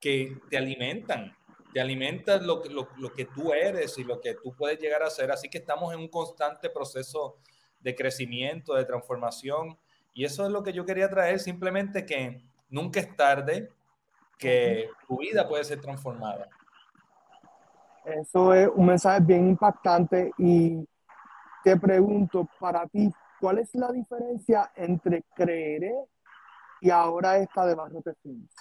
que 0.00 0.36
te 0.50 0.58
alimentan, 0.58 1.34
te 1.72 1.80
alimentas 1.80 2.42
lo, 2.42 2.62
lo, 2.64 2.88
lo, 2.98 3.12
que 3.12 3.24
tú 3.24 3.52
eres 3.52 3.96
y 3.98 4.04
lo 4.04 4.20
que 4.20 4.34
tú 4.34 4.54
puedes 4.54 4.78
llegar 4.78 5.02
a 5.02 5.10
ser. 5.10 5.30
Así 5.30 5.48
que 5.48 5.58
estamos 5.58 5.94
en 5.94 6.00
un 6.00 6.08
constante 6.08 6.68
proceso 6.70 7.38
de 7.80 7.94
crecimiento, 7.94 8.74
de 8.74 8.84
transformación. 8.84 9.78
Y 10.14 10.24
eso 10.24 10.46
es 10.46 10.52
lo 10.52 10.62
que 10.62 10.72
yo 10.72 10.86
quería 10.86 11.10
traer, 11.10 11.40
simplemente 11.40 12.06
que 12.06 12.40
nunca 12.70 13.00
es 13.00 13.14
tarde, 13.16 13.70
que 14.38 14.88
tu 15.06 15.18
vida 15.18 15.46
puede 15.46 15.64
ser 15.64 15.80
transformada. 15.80 16.48
Eso 18.04 18.54
es 18.54 18.68
un 18.74 18.86
mensaje 18.86 19.20
bien 19.20 19.48
impactante 19.48 20.30
y 20.38 20.86
te 21.64 21.76
pregunto, 21.76 22.48
para 22.60 22.86
ti, 22.86 23.10
¿cuál 23.40 23.58
es 23.58 23.74
la 23.74 23.90
diferencia 23.90 24.70
entre 24.76 25.22
creeré 25.34 25.94
y 26.80 26.90
ahora 26.90 27.38
esta 27.38 27.64
de 27.66 27.74
Barrote 27.74 28.12
Films? 28.22 28.54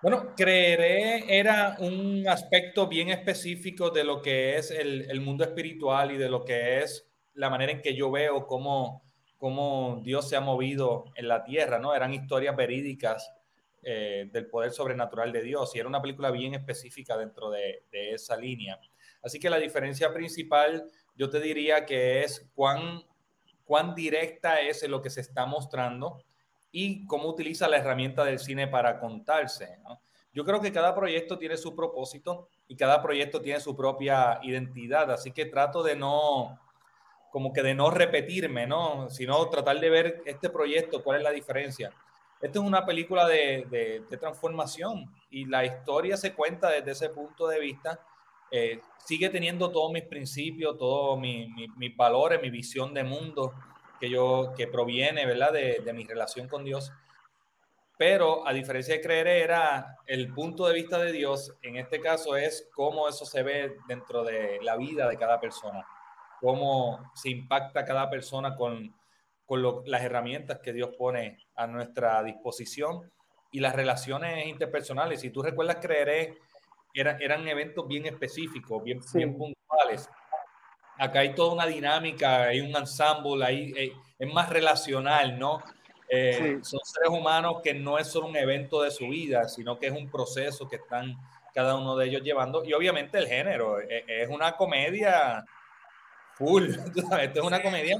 Bueno, 0.00 0.34
creeré 0.36 1.38
era 1.38 1.76
un 1.80 2.28
aspecto 2.28 2.86
bien 2.86 3.08
específico 3.08 3.90
de 3.90 4.04
lo 4.04 4.22
que 4.22 4.56
es 4.56 4.70
el, 4.70 5.10
el, 5.10 5.20
mundo 5.20 5.44
espiritual 5.44 6.12
y 6.12 6.18
de 6.18 6.28
lo 6.28 6.44
que 6.44 6.80
es 6.80 7.08
la 7.32 7.50
manera 7.50 7.72
en 7.72 7.82
que 7.82 7.94
yo 7.94 8.10
veo 8.10 8.46
cómo, 8.46 9.02
cómo 9.44 10.00
Dios 10.02 10.26
se 10.26 10.36
ha 10.36 10.40
movido 10.40 11.04
en 11.16 11.28
la 11.28 11.44
tierra, 11.44 11.78
¿no? 11.78 11.94
Eran 11.94 12.14
historias 12.14 12.56
verídicas 12.56 13.30
eh, 13.82 14.30
del 14.32 14.46
poder 14.46 14.72
sobrenatural 14.72 15.32
de 15.32 15.42
Dios 15.42 15.76
y 15.76 15.80
era 15.80 15.86
una 15.86 16.00
película 16.00 16.30
bien 16.30 16.54
específica 16.54 17.14
dentro 17.18 17.50
de, 17.50 17.84
esa 17.92 18.38
línea. 18.38 18.80
Así 19.22 19.38
que 19.38 19.50
la 19.50 19.58
diferencia 19.58 20.14
principal 20.14 20.90
yo 21.14 21.28
te 21.28 21.40
diría 21.40 21.84
que 21.84 22.22
es 22.22 22.50
cuán, 22.54 23.02
cuán 23.66 23.94
directa 23.94 24.62
es 24.62 24.88
lo 24.88 25.02
que 25.02 25.10
se 25.10 25.20
está 25.20 25.44
mostrando 25.44 26.24
y 26.72 27.06
cómo 27.06 27.28
utiliza 27.28 27.68
la 27.68 27.76
herramienta 27.76 28.24
del 28.24 28.38
cine 28.38 28.66
para 28.66 28.98
contarse. 28.98 29.76
Yo 30.32 30.46
creo 30.46 30.62
que 30.62 30.72
cada 30.72 30.94
proyecto 30.94 31.36
tiene 31.36 31.58
su 31.58 31.76
propósito 31.76 32.48
y 32.66 32.76
cada 32.76 33.02
proyecto 33.02 33.42
tiene 33.42 33.60
su 33.60 33.76
propia 33.76 34.40
identidad, 34.42 35.10
así 35.10 35.32
que 35.32 35.44
trato 35.44 35.82
de 35.82 35.96
no, 35.96 36.58
como 37.34 37.52
que 37.52 37.64
de 37.64 37.74
no 37.74 37.90
repetirme, 37.90 38.64
¿no? 38.64 39.10
Sino 39.10 39.50
tratar 39.50 39.80
de 39.80 39.90
ver 39.90 40.22
este 40.24 40.50
proyecto, 40.50 41.02
cuál 41.02 41.18
es 41.18 41.24
la 41.24 41.32
diferencia. 41.32 41.90
Esta 42.40 42.60
es 42.60 42.64
una 42.64 42.86
película 42.86 43.26
de, 43.26 43.66
de, 44.08 44.16
transformación 44.18 45.12
y 45.30 45.44
la 45.46 45.64
historia 45.64 46.16
se 46.16 46.32
cuenta 46.32 46.70
desde 46.70 46.92
ese 46.92 47.08
punto 47.08 47.48
de 47.48 47.58
vista. 47.58 47.98
Eh, 48.52 48.80
sigue 49.04 49.30
teniendo 49.30 49.72
todos 49.72 49.90
mis 49.90 50.04
principios, 50.04 50.78
todos 50.78 51.18
mis, 51.18 51.48
mis, 51.76 51.96
valores, 51.96 52.40
mi 52.40 52.50
visión 52.50 52.94
de 52.94 53.02
mundo 53.02 53.52
que 53.98 54.08
yo, 54.08 54.52
que 54.56 54.68
proviene, 54.68 55.26
¿verdad? 55.26 55.52
De, 55.52 55.80
de 55.84 55.92
mi 55.92 56.04
relación 56.04 56.46
con 56.46 56.62
Dios 56.62 56.92
pero 57.96 58.46
a 58.46 58.52
diferencia 58.52 58.94
de 58.94 59.00
creer 59.00 59.28
era 59.28 59.98
el 60.06 60.32
punto 60.34 60.66
de 60.66 60.74
vista 60.74 60.98
de 60.98 61.12
Dios, 61.12 61.54
en 61.62 61.76
este 61.76 62.00
caso 62.00 62.36
es 62.36 62.68
cómo 62.74 63.08
eso 63.08 63.24
se 63.24 63.44
ve 63.44 63.76
dentro 63.86 64.24
de 64.24 64.58
la 64.62 64.76
vida 64.76 65.08
de 65.08 65.16
cada 65.16 65.38
persona, 65.38 65.86
cómo 66.40 67.12
se 67.14 67.30
impacta 67.30 67.84
cada 67.84 68.10
persona 68.10 68.56
con, 68.56 68.94
con 69.46 69.82
las 69.86 70.02
herramientas 70.02 70.60
que 70.60 70.72
Dios 70.72 70.90
pone 70.96 71.38
a 71.54 71.66
nuestra 71.66 72.22
disposición 72.22 73.10
y 73.52 73.60
las 73.60 73.74
relaciones 73.74 74.46
interpersonales. 74.46 75.20
Si 75.20 75.30
tú 75.30 75.42
recuerdas, 75.42 75.78
creeré, 75.80 76.38
eran, 76.92 77.20
eran 77.22 77.46
eventos 77.46 77.86
bien 77.86 78.06
específicos, 78.06 78.82
bien, 78.82 79.00
bien 79.12 79.36
puntuales. 79.36 80.08
Acá 80.98 81.20
hay 81.20 81.34
toda 81.34 81.54
una 81.54 81.66
dinámica, 81.66 82.44
hay 82.44 82.60
un 82.60 82.74
ensemble, 82.76 83.44
ahí 83.44 83.72
eh, 83.76 83.92
es 84.18 84.32
más 84.32 84.48
relacional, 84.48 85.38
¿no? 85.38 85.62
Eh, 86.08 86.58
son 86.62 86.80
seres 86.84 87.08
humanos 87.08 87.56
que 87.62 87.74
no 87.74 87.98
es 87.98 88.08
solo 88.08 88.28
un 88.28 88.36
evento 88.36 88.82
de 88.82 88.90
su 88.90 89.08
vida, 89.08 89.48
sino 89.48 89.78
que 89.78 89.86
es 89.86 89.92
un 89.92 90.10
proceso 90.10 90.68
que 90.68 90.76
están 90.76 91.16
cada 91.54 91.76
uno 91.76 91.96
de 91.96 92.06
ellos 92.06 92.22
llevando. 92.22 92.64
Y 92.64 92.72
obviamente 92.72 93.18
el 93.18 93.26
género 93.26 93.80
eh, 93.80 94.04
es, 94.06 94.28
una 94.28 94.56
comedia 94.56 95.44
full, 96.36 96.64
esto 96.96 97.40
es 97.40 97.46
una 97.46 97.62
comedia. 97.62 97.96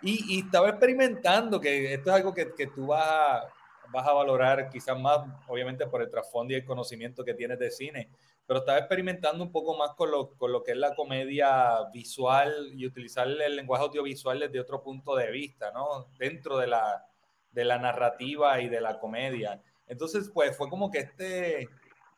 Y, 0.00 0.36
y, 0.36 0.40
estaba 0.40 0.68
experimentando, 0.70 1.60
que 1.60 1.94
esto 1.94 2.10
es 2.10 2.16
algo 2.16 2.34
que, 2.34 2.52
que 2.54 2.66
tú 2.66 2.88
vas 2.88 3.06
a, 3.06 3.44
vas 3.92 4.06
a 4.08 4.12
valorar 4.12 4.68
quizás 4.68 4.98
más, 4.98 5.20
obviamente 5.46 5.86
por 5.86 6.02
el 6.02 6.10
trasfondo 6.10 6.52
y 6.52 6.56
el 6.56 6.64
conocimiento 6.64 7.24
que 7.24 7.34
tienes 7.34 7.58
de 7.58 7.70
cine, 7.70 8.10
pero 8.46 8.60
estaba 8.60 8.78
experimentando 8.78 9.44
un 9.44 9.52
poco 9.52 9.76
más 9.76 9.92
con 9.92 10.10
lo, 10.10 10.30
con 10.30 10.50
lo 10.50 10.64
que 10.64 10.72
es 10.72 10.76
la 10.76 10.94
comedia 10.94 11.84
visual 11.92 12.72
y 12.74 12.86
utilizar 12.86 13.28
el 13.28 13.56
lenguaje 13.56 13.84
audiovisual 13.84 14.40
desde 14.40 14.58
otro 14.58 14.82
punto 14.82 15.14
de 15.14 15.30
vista, 15.30 15.70
¿no? 15.70 16.08
Dentro 16.18 16.58
de 16.58 16.66
la, 16.66 17.06
de 17.52 17.64
la 17.64 17.78
narrativa 17.78 18.60
y 18.60 18.68
de 18.68 18.80
la 18.80 18.98
comedia. 18.98 19.62
Entonces, 19.86 20.30
pues 20.32 20.56
fue 20.56 20.68
como 20.68 20.90
que 20.90 20.98
este 20.98 21.68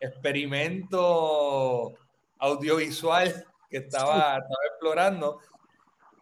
experimento 0.00 1.92
audiovisual 2.38 3.46
que 3.70 3.78
estaba, 3.78 4.38
explorando, 4.70 5.40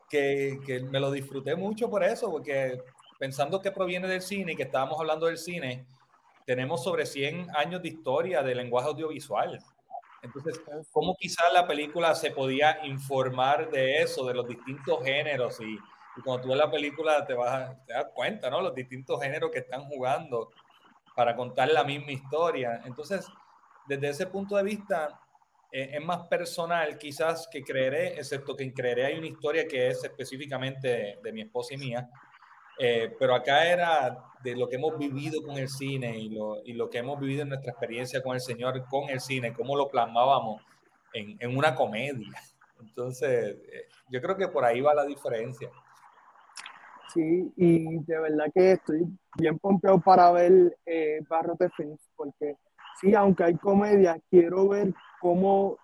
que, 0.08 0.60
que, 0.64 0.80
me 0.80 1.00
lo 1.00 1.10
disfruté 1.10 1.54
mucho 1.56 1.90
por 1.90 2.04
eso, 2.04 2.30
porque 2.30 2.82
pensando 3.18 3.60
que 3.60 3.70
proviene 3.70 4.08
del 4.08 4.22
cine 4.22 4.52
y 4.52 4.56
que 4.56 4.64
estábamos 4.64 4.98
hablando 4.98 5.26
del 5.26 5.38
cine, 5.38 5.86
tenemos 6.44 6.82
sobre 6.82 7.06
100 7.06 7.54
años 7.56 7.82
de 7.82 7.88
historia 7.88 8.42
de 8.42 8.54
lenguaje 8.54 8.88
audiovisual. 8.88 9.58
Entonces, 10.22 10.60
¿cómo 10.92 11.16
quizás 11.16 11.52
la 11.52 11.66
película 11.66 12.14
se 12.14 12.30
podía 12.30 12.84
informar 12.86 13.70
de 13.70 14.02
eso, 14.02 14.26
de 14.26 14.34
los 14.34 14.46
distintos 14.46 15.02
géneros 15.02 15.60
y, 15.60 15.78
y 16.16 16.20
cuando 16.22 16.42
tú 16.42 16.48
ves 16.50 16.58
la 16.58 16.70
película 16.70 17.26
te, 17.26 17.34
vas 17.34 17.74
te 17.86 17.92
das 17.92 18.06
cuenta, 18.14 18.50
¿no? 18.50 18.60
Los 18.60 18.74
distintos 18.74 19.20
géneros 19.20 19.50
que 19.50 19.60
están 19.60 19.84
jugando 19.84 20.50
para 21.16 21.34
contar 21.34 21.70
la 21.70 21.84
misma 21.84 22.12
historia. 22.12 22.82
Entonces, 22.84 23.26
desde 23.86 24.08
ese 24.10 24.26
punto 24.26 24.56
de 24.56 24.62
vista, 24.62 25.20
eh, 25.72 25.90
es 25.94 26.04
más 26.04 26.26
personal 26.28 26.98
quizás 26.98 27.48
que 27.50 27.62
creeré, 27.62 28.18
excepto 28.18 28.54
que 28.54 28.72
creeré 28.74 29.06
hay 29.06 29.18
una 29.18 29.26
historia 29.26 29.66
que 29.66 29.88
es 29.88 30.04
específicamente 30.04 31.18
de, 31.22 31.32
mi 31.32 31.40
esposa 31.40 31.74
y 31.74 31.78
mía, 31.78 32.10
eh, 32.78 33.16
pero 33.18 33.34
acá 33.34 33.66
era 33.66 34.22
de 34.44 34.54
lo 34.54 34.68
que 34.68 34.76
hemos 34.76 34.98
vivido 34.98 35.42
con 35.42 35.56
el 35.56 35.68
cine 35.68 36.18
y 36.18 36.28
lo, 36.28 36.62
y 36.62 36.74
lo, 36.74 36.90
que 36.90 36.98
hemos 36.98 37.18
vivido 37.18 37.42
en 37.42 37.48
nuestra 37.48 37.72
experiencia 37.72 38.22
con 38.22 38.34
el 38.34 38.42
Señor, 38.42 38.84
con 38.88 39.08
el 39.08 39.20
cine, 39.20 39.54
cómo 39.54 39.74
lo 39.74 39.88
plasmábamos 39.88 40.62
en, 41.14 41.36
en 41.40 41.56
una 41.56 41.74
comedia. 41.74 42.38
Entonces, 42.78 43.56
eh, 43.72 43.88
yo 44.10 44.20
creo 44.20 44.36
que 44.36 44.48
por 44.48 44.64
ahí 44.64 44.80
va 44.82 44.92
la 44.92 45.06
diferencia. 45.06 45.70
Sí, 47.12 47.52
y 47.56 47.98
de 48.04 48.20
verdad 48.20 48.46
que 48.54 48.72
estoy 48.72 49.06
bien 49.38 49.58
pompeado 49.58 50.00
para 50.00 50.32
ver 50.32 50.76
eh, 50.86 51.20
Barro 51.28 51.54
de 51.58 51.68
Phoenix, 51.70 52.10
porque 52.16 52.56
sí, 53.00 53.14
aunque 53.14 53.44
hay 53.44 53.56
comedia, 53.56 54.18
quiero 54.30 54.68
ver 54.68 54.94
cómo 55.20 55.78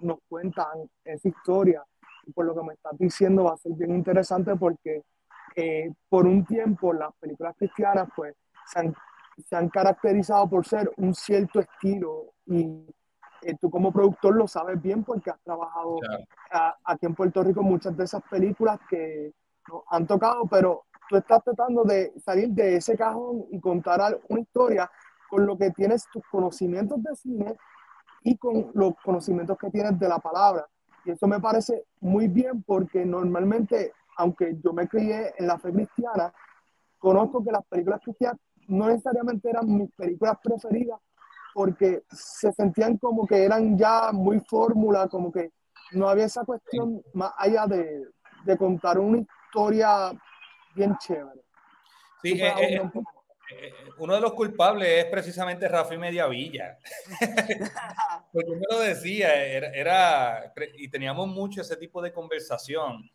nos 0.00 0.18
cuentan 0.28 0.90
esa 1.04 1.28
historia. 1.28 1.82
Y 2.26 2.32
por 2.32 2.46
lo 2.46 2.54
que 2.54 2.62
me 2.62 2.74
estás 2.74 2.96
diciendo, 2.98 3.44
va 3.44 3.54
a 3.54 3.56
ser 3.56 3.72
bien 3.72 3.94
interesante 3.94 4.54
porque 4.56 5.02
eh, 5.56 5.92
por 6.08 6.26
un 6.26 6.44
tiempo 6.44 6.92
las 6.92 7.12
películas 7.20 7.54
cristianas 7.56 8.08
pues 8.14 8.34
se 8.66 8.80
han, 8.80 8.94
se 9.36 9.56
han 9.56 9.68
caracterizado 9.68 10.48
por 10.48 10.66
ser 10.66 10.90
un 10.96 11.14
cierto 11.14 11.60
estilo 11.60 12.32
y 12.46 12.86
eh, 13.42 13.56
tú 13.60 13.70
como 13.70 13.92
productor 13.92 14.36
lo 14.36 14.46
sabes 14.46 14.80
bien 14.80 15.04
porque 15.04 15.30
has 15.30 15.40
trabajado 15.42 15.98
aquí 16.84 17.06
en 17.06 17.14
Puerto 17.14 17.42
Rico 17.42 17.62
muchas 17.62 17.96
de 17.96 18.04
esas 18.04 18.22
películas 18.30 18.78
que 18.88 19.32
han 19.90 20.06
tocado, 20.06 20.46
pero 20.46 20.84
tú 21.08 21.16
estás 21.16 21.42
tratando 21.44 21.84
de 21.84 22.12
salir 22.24 22.48
de 22.50 22.76
ese 22.76 22.96
cajón 22.96 23.44
y 23.50 23.60
contar 23.60 24.20
una 24.28 24.40
historia 24.40 24.90
con 25.32 25.46
lo 25.46 25.56
que 25.56 25.70
tienes 25.70 26.04
tus 26.12 26.22
conocimientos 26.30 27.02
de 27.02 27.16
cine 27.16 27.56
y 28.22 28.36
con 28.36 28.70
los 28.74 28.92
conocimientos 29.02 29.56
que 29.56 29.70
tienes 29.70 29.98
de 29.98 30.06
la 30.06 30.18
palabra. 30.18 30.66
Y 31.06 31.12
eso 31.12 31.26
me 31.26 31.40
parece 31.40 31.86
muy 32.00 32.28
bien 32.28 32.62
porque 32.64 33.06
normalmente, 33.06 33.94
aunque 34.18 34.58
yo 34.62 34.74
me 34.74 34.86
crié 34.86 35.32
en 35.38 35.46
la 35.46 35.58
fe 35.58 35.72
cristiana, 35.72 36.34
conozco 36.98 37.42
que 37.42 37.50
las 37.50 37.64
películas 37.64 38.02
cristianas 38.04 38.38
no 38.68 38.88
necesariamente 38.88 39.48
eran 39.48 39.74
mis 39.74 39.90
películas 39.92 40.36
preferidas 40.42 41.00
porque 41.54 42.02
se 42.10 42.52
sentían 42.52 42.98
como 42.98 43.26
que 43.26 43.42
eran 43.42 43.78
ya 43.78 44.12
muy 44.12 44.38
fórmula, 44.40 45.08
como 45.08 45.32
que 45.32 45.50
no 45.92 46.10
había 46.10 46.26
esa 46.26 46.44
cuestión 46.44 47.02
más 47.14 47.32
allá 47.38 47.66
de, 47.66 48.06
de 48.44 48.58
contar 48.58 48.98
una 48.98 49.20
historia 49.20 50.12
bien 50.74 50.94
chévere. 50.98 51.40
Sí, 52.20 52.38
eh, 52.38 52.52
eh, 52.58 52.82
eh, 53.52 53.72
uno 53.98 54.14
de 54.14 54.20
los 54.20 54.32
culpables 54.32 54.88
es 54.88 55.04
precisamente 55.06 55.68
Rafi 55.68 55.96
Mediavilla. 55.96 56.78
Porque 58.32 58.50
me 58.50 58.62
lo 58.70 58.80
decía, 58.80 59.34
era, 59.44 60.52
y 60.76 60.88
teníamos 60.88 61.28
mucho 61.28 61.60
ese 61.60 61.76
tipo 61.76 62.02
de 62.02 62.12
conversación. 62.12 63.10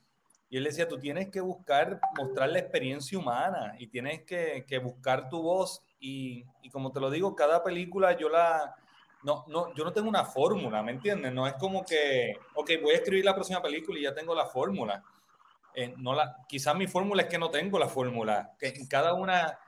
Y 0.50 0.58
él 0.58 0.64
decía, 0.64 0.88
tú 0.88 0.98
tienes 0.98 1.30
que 1.30 1.42
buscar, 1.42 2.00
mostrar 2.18 2.50
la 2.50 2.60
experiencia 2.60 3.18
humana 3.18 3.76
y 3.78 3.88
tienes 3.88 4.24
que, 4.24 4.66
que 4.68 4.78
buscar 4.78 5.30
tu 5.30 5.42
voz. 5.42 5.82
Y, 6.00 6.46
y, 6.62 6.70
como 6.70 6.92
te 6.92 7.00
lo 7.00 7.10
digo, 7.10 7.36
cada 7.36 7.64
película 7.64 8.18
yo 8.18 8.30
la... 8.30 8.76
No, 9.24 9.44
no, 9.48 9.74
yo 9.74 9.84
no 9.84 9.92
tengo 9.92 10.08
una 10.08 10.24
fórmula, 10.24 10.82
¿me 10.84 10.92
entiendes? 10.92 11.34
No 11.34 11.48
es 11.48 11.54
como 11.56 11.84
que, 11.84 12.38
ok, 12.54 12.72
voy 12.82 12.94
a 12.94 12.98
escribir 12.98 13.26
la 13.26 13.34
próxima 13.34 13.62
película 13.62 14.00
y 14.00 14.04
ya 14.04 14.14
tengo 14.14 14.34
la 14.34 14.46
fórmula. 14.46 15.04
Eh, 15.74 15.94
no 15.98 16.14
la, 16.14 16.38
quizás 16.48 16.76
mi 16.76 16.88
fórmula 16.88 17.24
es 17.24 17.28
que 17.28 17.38
no 17.38 17.50
tengo 17.50 17.78
la 17.78 17.88
fórmula, 17.88 18.54
que 18.58 18.68
en 18.70 18.88
cada 18.88 19.16
una 19.16 19.60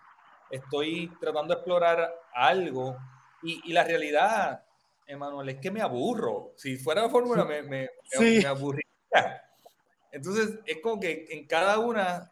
estoy 0.50 1.12
tratando 1.20 1.54
de 1.54 1.60
explorar 1.60 2.14
algo 2.34 2.98
y, 3.42 3.72
la 3.72 3.84
realidad, 3.84 4.64
Emanuel, 5.08 5.50
es 5.50 5.60
que 5.60 5.72
me 5.72 5.82
aburro. 5.82 6.52
Si 6.58 6.78
fuera 6.78 7.04
la 7.04 7.10
fórmula, 7.10 7.46
me, 7.46 7.62
me, 7.64 7.90
me, 8.20 8.46
aburriría. 8.46 9.44
Entonces, 10.12 10.60
es 10.66 10.80
como 10.82 11.00
que 11.00 11.28
en 11.30 11.48
cada 11.48 11.80
una, 11.80 12.32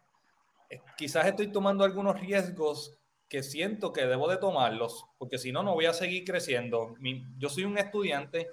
eh, 0.68 0.80
quizás 0.96 1.26
estoy 1.26 1.48
tomando 1.48 1.84
algunos 1.84 2.20
riesgos 2.20 2.98
que 3.28 3.42
siento 3.42 3.92
que 3.92 4.06
debo 4.06 4.28
de 4.28 4.38
tomarlos, 4.38 5.04
porque 5.18 5.38
si 5.38 5.52
no, 5.52 5.62
no 5.62 5.74
voy 5.74 5.86
a 5.86 5.92
seguir 5.92 6.24
creciendo. 6.24 6.94
yo 7.38 7.48
soy 7.48 7.64
un 7.64 7.78
estudiante 7.78 8.48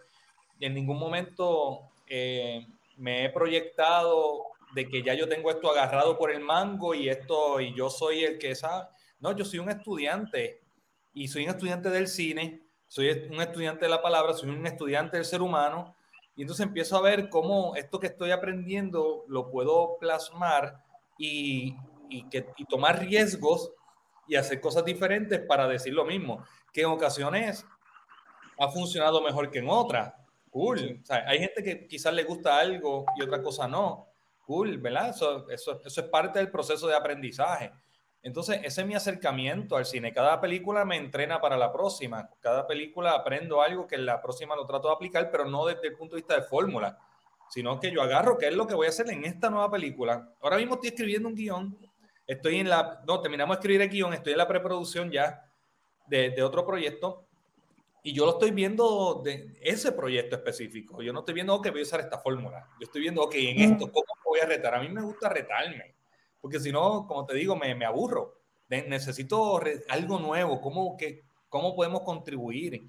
y 0.59 0.65
en 0.65 0.73
ningún 0.73 0.99
momento 0.99 1.91
eh, 2.07 2.67
me 2.97 3.25
he 3.25 3.29
proyectado 3.29 4.43
de 4.73 4.87
que 4.87 5.01
ya 5.01 5.13
yo 5.13 5.29
tengo 5.29 5.49
esto 5.49 5.71
agarrado 5.71 6.17
por 6.17 6.31
el 6.31 6.41
mango 6.41 6.93
y 6.93 7.07
esto, 7.07 7.61
y 7.61 7.73
yo 7.73 7.89
soy 7.89 8.23
el 8.23 8.37
que 8.37 8.55
sabe. 8.55 8.87
No, 9.25 9.35
yo 9.35 9.43
soy 9.43 9.57
un 9.57 9.71
estudiante 9.71 10.61
y 11.11 11.27
soy 11.27 11.45
un 11.45 11.49
estudiante 11.49 11.89
del 11.89 12.07
cine, 12.07 12.61
soy 12.85 13.09
un 13.31 13.41
estudiante 13.41 13.85
de 13.85 13.89
la 13.89 13.99
palabra, 13.99 14.33
soy 14.33 14.49
un 14.49 14.67
estudiante 14.67 15.17
del 15.17 15.25
ser 15.25 15.41
humano. 15.41 15.95
Y 16.35 16.43
entonces 16.43 16.63
empiezo 16.63 16.95
a 16.95 17.01
ver 17.01 17.27
cómo 17.29 17.75
esto 17.75 17.99
que 17.99 18.05
estoy 18.05 18.29
aprendiendo 18.29 19.25
lo 19.27 19.49
puedo 19.49 19.97
plasmar 19.99 20.83
y, 21.17 21.75
y, 22.07 22.29
que, 22.29 22.45
y 22.55 22.65
tomar 22.65 22.99
riesgos 22.99 23.71
y 24.27 24.35
hacer 24.35 24.61
cosas 24.61 24.85
diferentes 24.85 25.39
para 25.39 25.67
decir 25.67 25.95
lo 25.95 26.05
mismo, 26.05 26.45
que 26.71 26.81
en 26.81 26.89
ocasiones 26.89 27.65
ha 28.59 28.67
funcionado 28.69 29.23
mejor 29.23 29.49
que 29.49 29.57
en 29.57 29.69
otras 29.69 30.13
cool. 30.51 30.99
O 31.01 31.05
sea, 31.07 31.27
hay 31.27 31.39
gente 31.39 31.63
que 31.63 31.87
quizás 31.87 32.13
le 32.13 32.25
gusta 32.25 32.59
algo 32.59 33.05
y 33.17 33.23
otra 33.23 33.41
cosa 33.41 33.67
no. 33.67 34.07
Cool, 34.45 34.77
¿verdad? 34.77 35.09
Eso, 35.09 35.49
eso, 35.49 35.81
eso 35.83 36.01
es 36.01 36.07
parte 36.09 36.37
del 36.37 36.51
proceso 36.51 36.85
de 36.87 36.95
aprendizaje. 36.95 37.71
Entonces, 38.25 38.59
ese 38.63 38.81
es 38.81 38.87
mi 38.87 38.95
acercamiento 38.95 39.77
al 39.77 39.85
cine. 39.85 40.11
Cada 40.11 40.41
película 40.41 40.83
me 40.83 40.97
entrena 40.97 41.39
para 41.39 41.57
la 41.57 41.71
próxima. 41.71 42.27
Cada 42.39 42.65
película 42.65 43.11
aprendo 43.11 43.61
algo 43.61 43.85
que 43.85 43.93
en 43.93 44.07
la 44.07 44.19
próxima 44.19 44.55
lo 44.55 44.65
trato 44.65 44.87
de 44.87 44.95
aplicar, 44.95 45.29
pero 45.29 45.45
no 45.45 45.67
desde 45.67 45.89
el 45.89 45.93
punto 45.95 46.15
de 46.15 46.23
vista 46.23 46.35
de 46.35 46.41
fórmula, 46.41 46.97
sino 47.51 47.79
que 47.79 47.91
yo 47.91 48.01
agarro 48.01 48.35
qué 48.39 48.47
es 48.47 48.55
lo 48.55 48.65
que 48.65 48.73
voy 48.73 48.87
a 48.87 48.89
hacer 48.89 49.07
en 49.11 49.25
esta 49.25 49.51
nueva 49.51 49.69
película. 49.69 50.27
Ahora 50.41 50.57
mismo 50.57 50.73
estoy 50.73 50.89
escribiendo 50.89 51.29
un 51.29 51.35
guion. 51.35 51.77
Estoy 52.25 52.61
en 52.61 52.67
la... 52.67 52.99
No, 53.05 53.21
terminamos 53.21 53.57
de 53.57 53.59
escribir 53.59 53.81
el 53.83 53.89
guion. 53.89 54.13
Estoy 54.15 54.31
en 54.31 54.39
la 54.39 54.47
preproducción 54.47 55.11
ya 55.11 55.47
de, 56.07 56.31
de 56.31 56.41
otro 56.41 56.65
proyecto. 56.65 57.27
Y 58.01 58.11
yo 58.11 58.25
lo 58.25 58.31
estoy 58.31 58.49
viendo 58.49 59.21
de 59.23 59.53
ese 59.61 59.91
proyecto 59.91 60.35
específico. 60.35 61.03
Yo 61.03 61.13
no 61.13 61.19
estoy 61.19 61.35
viendo, 61.35 61.61
que 61.61 61.69
voy 61.69 61.81
a 61.81 61.83
usar 61.83 61.99
esta 61.99 62.17
fórmula. 62.17 62.69
Yo 62.79 62.85
estoy 62.85 63.01
viendo, 63.01 63.21
ok, 63.21 63.35
en 63.35 63.73
esto, 63.73 63.91
¿cómo 63.91 64.05
voy 64.25 64.39
a 64.39 64.47
retar? 64.47 64.73
A 64.73 64.81
mí 64.81 64.89
me 64.89 65.03
gusta 65.03 65.29
retarme 65.29 65.93
porque 66.45 66.59
si 66.59 66.71
no, 66.71 67.07
como 67.07 67.25
te 67.25 67.33
digo, 67.33 67.55
me, 67.55 67.73
me 67.73 67.85
aburro. 67.85 68.35
necesito 68.69 69.59
algo 69.89 70.19
nuevo, 70.19 70.61
¿Cómo, 70.61 70.95
que, 70.95 71.23
¿cómo 71.49 71.75
podemos 71.75 72.01
contribuir 72.03 72.87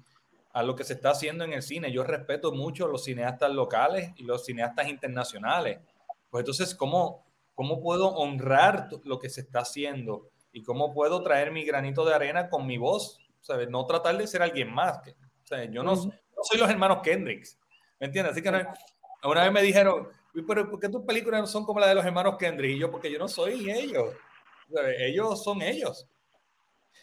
a 0.53 0.61
lo 0.61 0.75
que 0.75 0.83
se 0.83 0.93
está 0.93 1.09
haciendo 1.09 1.43
en 1.43 1.53
el 1.53 1.63
cine? 1.63 1.91
Yo 1.91 2.03
respeto 2.03 2.51
mucho 2.51 2.87
los 2.87 3.05
cineastas 3.05 3.51
locales 3.51 4.11
y 4.15 4.25
los 4.25 4.45
cineastas 4.45 4.89
internacionales. 4.89 5.79
Pues 6.29 6.43
entonces, 6.43 6.75
¿cómo, 6.75 7.25
cómo 7.55 7.81
puedo 7.81 8.09
honrar 8.09 8.89
lo 9.03 9.17
que 9.17 9.27
se 9.27 9.41
está 9.41 9.61
haciendo? 9.61 10.29
¿Y 10.53 10.61
cómo 10.61 10.93
puedo 10.93 11.23
traer 11.23 11.51
mi 11.51 11.65
granito 11.65 12.05
de 12.05 12.13
arena 12.13 12.49
con 12.49 12.67
mi 12.67 12.77
voz? 12.77 13.19
¿Sabes? 13.41 13.71
No 13.71 13.87
tratar 13.87 14.19
de 14.19 14.27
ser 14.27 14.43
alguien 14.43 14.71
más. 14.71 14.99
Que, 14.99 15.15
Yo 15.71 15.81
no, 15.81 15.95
no, 15.95 16.11
soy 16.43 16.59
los 16.59 16.69
hermanos 16.69 16.99
Kendricks, 17.01 17.57
¿me 17.99 18.05
entiendes? 18.05 18.33
Así 18.33 18.43
que 18.43 18.49
una 19.23 19.41
vez 19.41 19.51
me 19.51 19.63
dijeron, 19.63 20.09
pero 20.45 20.69
¿por 20.69 20.79
qué 20.79 20.89
tus 20.89 21.03
películas 21.03 21.41
no 21.41 21.47
son 21.47 21.65
como 21.65 21.79
las 21.79 21.89
de 21.89 21.95
los 21.95 22.05
hermanos 22.05 22.35
Kendrick? 22.37 22.75
Y 22.75 22.79
yo, 22.79 22.91
porque 22.91 23.11
yo 23.11 23.17
no 23.17 23.27
soy 23.27 23.71
ellos. 23.71 24.13
Ellos 24.99 25.43
son 25.43 25.61
ellos. 25.61 26.07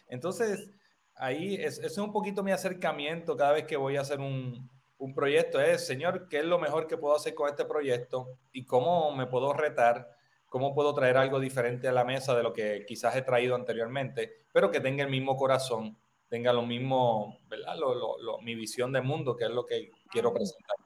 Entonces, 0.09 0.71
ahí 1.15 1.57
es, 1.57 1.79
es 1.79 1.97
un 1.99 2.13
poquito 2.13 2.43
mi 2.43 2.53
acercamiento 2.53 3.37
cada 3.37 3.53
vez 3.53 3.65
que 3.65 3.77
voy 3.77 3.97
a 3.97 4.03
hacer 4.03 4.21
un, 4.21 4.71
un 4.99 5.15
proyecto. 5.15 5.61
Es, 5.61 5.87
Señor, 5.87 6.29
¿qué 6.29 6.39
es 6.39 6.45
lo 6.45 6.59
mejor 6.59 6.87
que 6.87 6.97
puedo 6.97 7.17
hacer 7.17 7.35
con 7.35 7.49
este 7.49 7.65
proyecto? 7.65 8.39
¿Y 8.53 8.65
cómo 8.65 9.15
me 9.15 9.27
puedo 9.27 9.53
retar? 9.53 10.11
¿Cómo 10.49 10.75
puedo 10.75 10.95
traer 10.95 11.17
algo 11.17 11.41
diferente 11.41 11.89
a 11.89 11.93
la 11.93 12.05
mesa 12.05 12.37
de 12.37 12.43
lo 12.43 12.53
que 12.53 12.85
quizás 12.87 13.17
he 13.17 13.23
traído 13.23 13.55
anteriormente? 13.55 14.45
Pero 14.53 14.71
que 14.71 14.81
tenga 14.81 15.03
el 15.03 15.11
mismo 15.11 15.37
corazón, 15.37 15.99
tenga 16.29 16.53
lo 16.53 16.63
mismo, 16.63 17.41
¿verdad? 17.49 17.77
Lo, 17.77 18.19
lo, 18.19 18.41
mi 18.41 18.55
visión 18.55 18.93
de 18.93 19.01
mundo, 19.01 19.37
que 19.37 19.45
es 19.45 19.51
lo 19.51 19.67
que 19.67 19.91
quiero 20.11 20.33
presentar. 20.33 20.77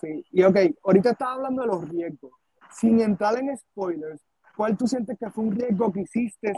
Sí, 0.00 0.24
y 0.30 0.42
ok, 0.42 0.56
ahorita 0.84 1.10
estás 1.10 1.28
hablando 1.28 1.62
de 1.62 1.68
los 1.68 1.88
riesgos. 1.88 2.32
Sin 2.72 3.00
entrar 3.00 3.36
en 3.38 3.56
spoilers, 3.56 4.20
¿cuál 4.56 4.76
tú 4.76 4.86
sientes 4.86 5.18
que 5.18 5.30
fue 5.30 5.44
un 5.44 5.52
riesgo 5.52 5.92
que 5.92 6.00
hiciste 6.00 6.52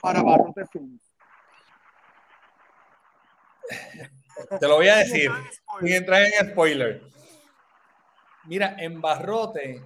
para 0.00 0.22
Barrote 0.22 0.66
Films? 0.66 1.00
Te 4.58 4.68
lo 4.68 4.76
voy 4.76 4.88
a 4.88 4.96
decir, 4.96 5.30
sin 5.80 5.92
entrar 5.92 6.22
en 6.22 6.50
spoilers. 6.50 7.02
Mira, 8.44 8.74
en 8.78 9.00
Barrote, 9.00 9.80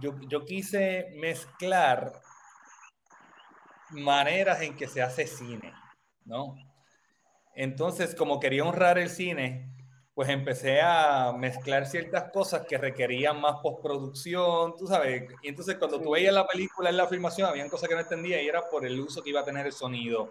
yo, 0.00 0.18
yo 0.28 0.44
quise 0.44 1.14
mezclar 1.16 2.20
maneras 3.90 4.60
en 4.60 4.76
que 4.76 4.86
se 4.86 5.02
hace 5.02 5.26
cine, 5.26 5.72
¿no? 6.24 6.56
Entonces, 7.54 8.14
como 8.14 8.40
quería 8.40 8.64
honrar 8.64 8.98
el 8.98 9.08
cine, 9.08 9.70
pues 10.14 10.28
empecé 10.28 10.80
a 10.80 11.32
mezclar 11.36 11.86
ciertas 11.86 12.30
cosas 12.30 12.64
que 12.66 12.78
requerían 12.78 13.40
más 13.40 13.56
postproducción, 13.60 14.76
tú 14.76 14.86
sabes. 14.86 15.28
Y 15.42 15.48
entonces 15.48 15.76
cuando 15.76 16.00
tú 16.00 16.12
veías 16.12 16.32
la 16.32 16.46
película 16.46 16.88
en 16.88 16.96
la 16.96 17.08
filmación, 17.08 17.48
habían 17.48 17.68
cosas 17.68 17.88
que 17.88 17.96
no 17.96 18.00
entendía 18.00 18.40
y 18.40 18.46
era 18.46 18.68
por 18.68 18.86
el 18.86 18.98
uso 19.00 19.22
que 19.22 19.30
iba 19.30 19.40
a 19.40 19.44
tener 19.44 19.66
el 19.66 19.72
sonido. 19.72 20.30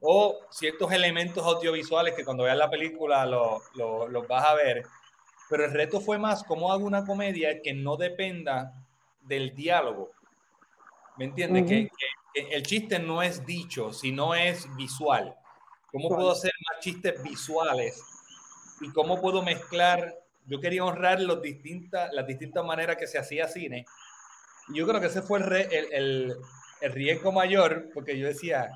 O 0.00 0.38
ciertos 0.50 0.92
elementos 0.92 1.44
audiovisuales 1.44 2.14
que 2.14 2.24
cuando 2.24 2.44
veas 2.44 2.56
la 2.56 2.70
película 2.70 3.26
los 3.26 3.62
lo, 3.74 4.26
vas 4.28 4.44
a 4.46 4.54
ver. 4.54 4.86
Pero 5.48 5.64
el 5.64 5.72
reto 5.72 6.00
fue 6.00 6.16
más 6.16 6.44
cómo 6.44 6.72
hago 6.72 6.84
una 6.84 7.04
comedia 7.04 7.60
que 7.60 7.74
no 7.74 7.96
dependa 7.96 8.72
del 9.22 9.56
diálogo. 9.56 10.10
¿Me 11.16 11.24
entiendes? 11.24 11.66
que, 11.66 11.90
que, 12.32 12.54
el 12.54 12.62
chiste 12.62 13.00
no 13.00 13.22
es 13.22 13.44
dicho, 13.44 13.92
sino 13.92 14.36
es 14.36 14.68
visual. 14.76 15.36
¿Cómo 15.90 16.08
puedo 16.08 16.30
hacer 16.30 16.52
más 16.68 16.78
chistes 16.78 17.20
visuales 17.20 18.09
y 18.80 18.92
cómo 18.92 19.20
puedo 19.20 19.42
mezclar. 19.42 20.18
Yo 20.46 20.60
quería 20.60 20.84
honrar 20.84 21.20
los 21.20 21.42
distintas, 21.42 22.12
las 22.12 22.26
distintas 22.26 22.64
maneras 22.64 22.96
que 22.96 23.06
se 23.06 23.18
hacía 23.18 23.48
cine. 23.48 23.84
Y 24.68 24.78
yo 24.78 24.86
creo 24.86 25.00
que 25.00 25.06
ese 25.06 25.22
fue 25.22 25.40
el, 25.40 25.52
el, 25.92 26.36
el, 26.80 26.92
riesgo 26.92 27.32
mayor, 27.32 27.90
porque 27.92 28.18
yo 28.18 28.26
decía, 28.26 28.70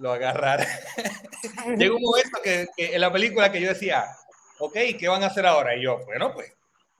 lo 0.00 0.12
agarrar. 0.12 0.66
Llegó 1.78 1.96
un 1.96 2.02
momento 2.02 2.38
que, 2.42 2.66
en 2.76 3.00
la 3.00 3.12
película 3.12 3.52
que 3.52 3.60
yo 3.60 3.68
decía, 3.68 4.06
ok, 4.58 4.74
¿qué 4.98 5.08
van 5.08 5.22
a 5.22 5.26
hacer 5.26 5.46
ahora? 5.46 5.76
Y 5.76 5.84
yo, 5.84 6.04
bueno, 6.04 6.32
pues, 6.34 6.52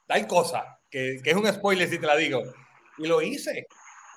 tal 0.06 0.26
cosa, 0.26 0.78
que, 0.90 1.20
que 1.22 1.30
es 1.30 1.36
un 1.36 1.52
spoiler 1.52 1.88
si 1.88 1.98
te 1.98 2.06
la 2.06 2.16
digo. 2.16 2.42
Y 2.98 3.06
lo 3.06 3.20
hice. 3.22 3.66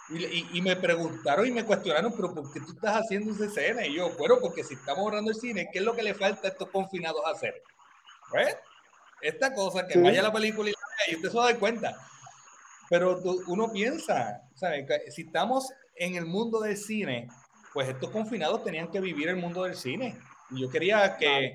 Y, 0.10 0.58
y, 0.58 0.62
me 0.62 0.76
preguntaron 0.76 1.48
y 1.48 1.52
me 1.52 1.65
cuestionaron, 1.65 2.13
pero 2.15 2.34
¿por 2.34 2.54
qué 2.54 2.60
tú 2.60 2.74
estás 2.74 2.98
haciendo 2.98 3.34
esa 3.34 3.46
escena? 3.46 3.88
Y 3.88 3.96
yo, 3.96 4.12
bueno, 4.18 4.38
porque 4.39 4.63
si 4.63 4.76
estamos 4.76 5.00
ahorrando 5.00 5.32
el 5.32 5.38
cine, 5.38 5.68
¿qué 5.74 5.80
es 5.80 5.86
lo 5.86 5.96
que 5.96 6.04
le 6.04 6.13
falta 6.13 6.48
a 6.48 6.52
estos 6.52 6.70
confinados 6.70 7.22
hacer? 7.26 7.60
Pues, 8.30 8.58
esta 9.22 9.54
cosa, 9.54 9.88
que 9.88 10.00
vaya 10.00 10.22
la 10.22 10.32
película 10.32 10.70
y, 11.08 11.16
usted 11.16 11.30
se 11.30 11.40
a 11.40 11.44
dar 11.44 11.60
cuenta. 11.60 11.96
Pero 12.90 13.20
uno 13.48 13.72
piensa, 13.72 14.42
si 15.10 15.24
estamos 15.24 15.72
en 15.96 16.16
el 16.16 16.26
mundo 16.26 16.60
del 16.60 16.78
cine, 16.78 17.28
pues 17.74 17.90
estos 17.90 18.10
confinados 18.12 18.64
tenían 18.64 18.92
que 18.92 19.00
vivir 19.00 19.30
el 19.30 19.38
mundo 19.38 19.64
del 19.64 19.76
cine. 19.76 20.18
Yo 20.52 20.70
quería 20.70 21.18
que, 21.18 21.54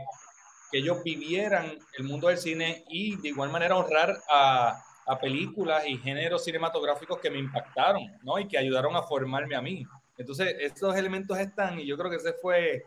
que 0.73 0.79
ellos 0.79 1.03
vivieran 1.05 1.79
el 1.97 2.05
mundo 2.05 2.29
del 2.29 2.39
cine 2.39 2.85
y 2.89 3.17
de 3.17 3.29
igual 3.29 3.51
manera 3.51 3.77
honrar 3.77 4.17
a, 4.29 4.83
a 5.07 5.19
películas 5.19 5.87
y 5.87 5.99
géneros 5.99 6.45
cinematográficos 6.45 7.19
que 7.19 7.31
me 7.31 7.39
impactaron, 7.39 8.03
¿no? 8.23 8.39
Y 8.39 8.49
que 8.49 8.59
ayudaron 8.59 8.95
a 8.97 9.03
formarme 9.03 9.57
a 9.57 9.63
mí. 9.63 9.85
Entonces, 10.19 10.55
estos 10.61 10.95
elementos 10.97 11.39
están 11.39 11.81
y 11.81 11.87
yo 11.87 11.97
creo 11.97 12.11
que 12.11 12.17
ese 12.17 12.35
fue 12.35 12.85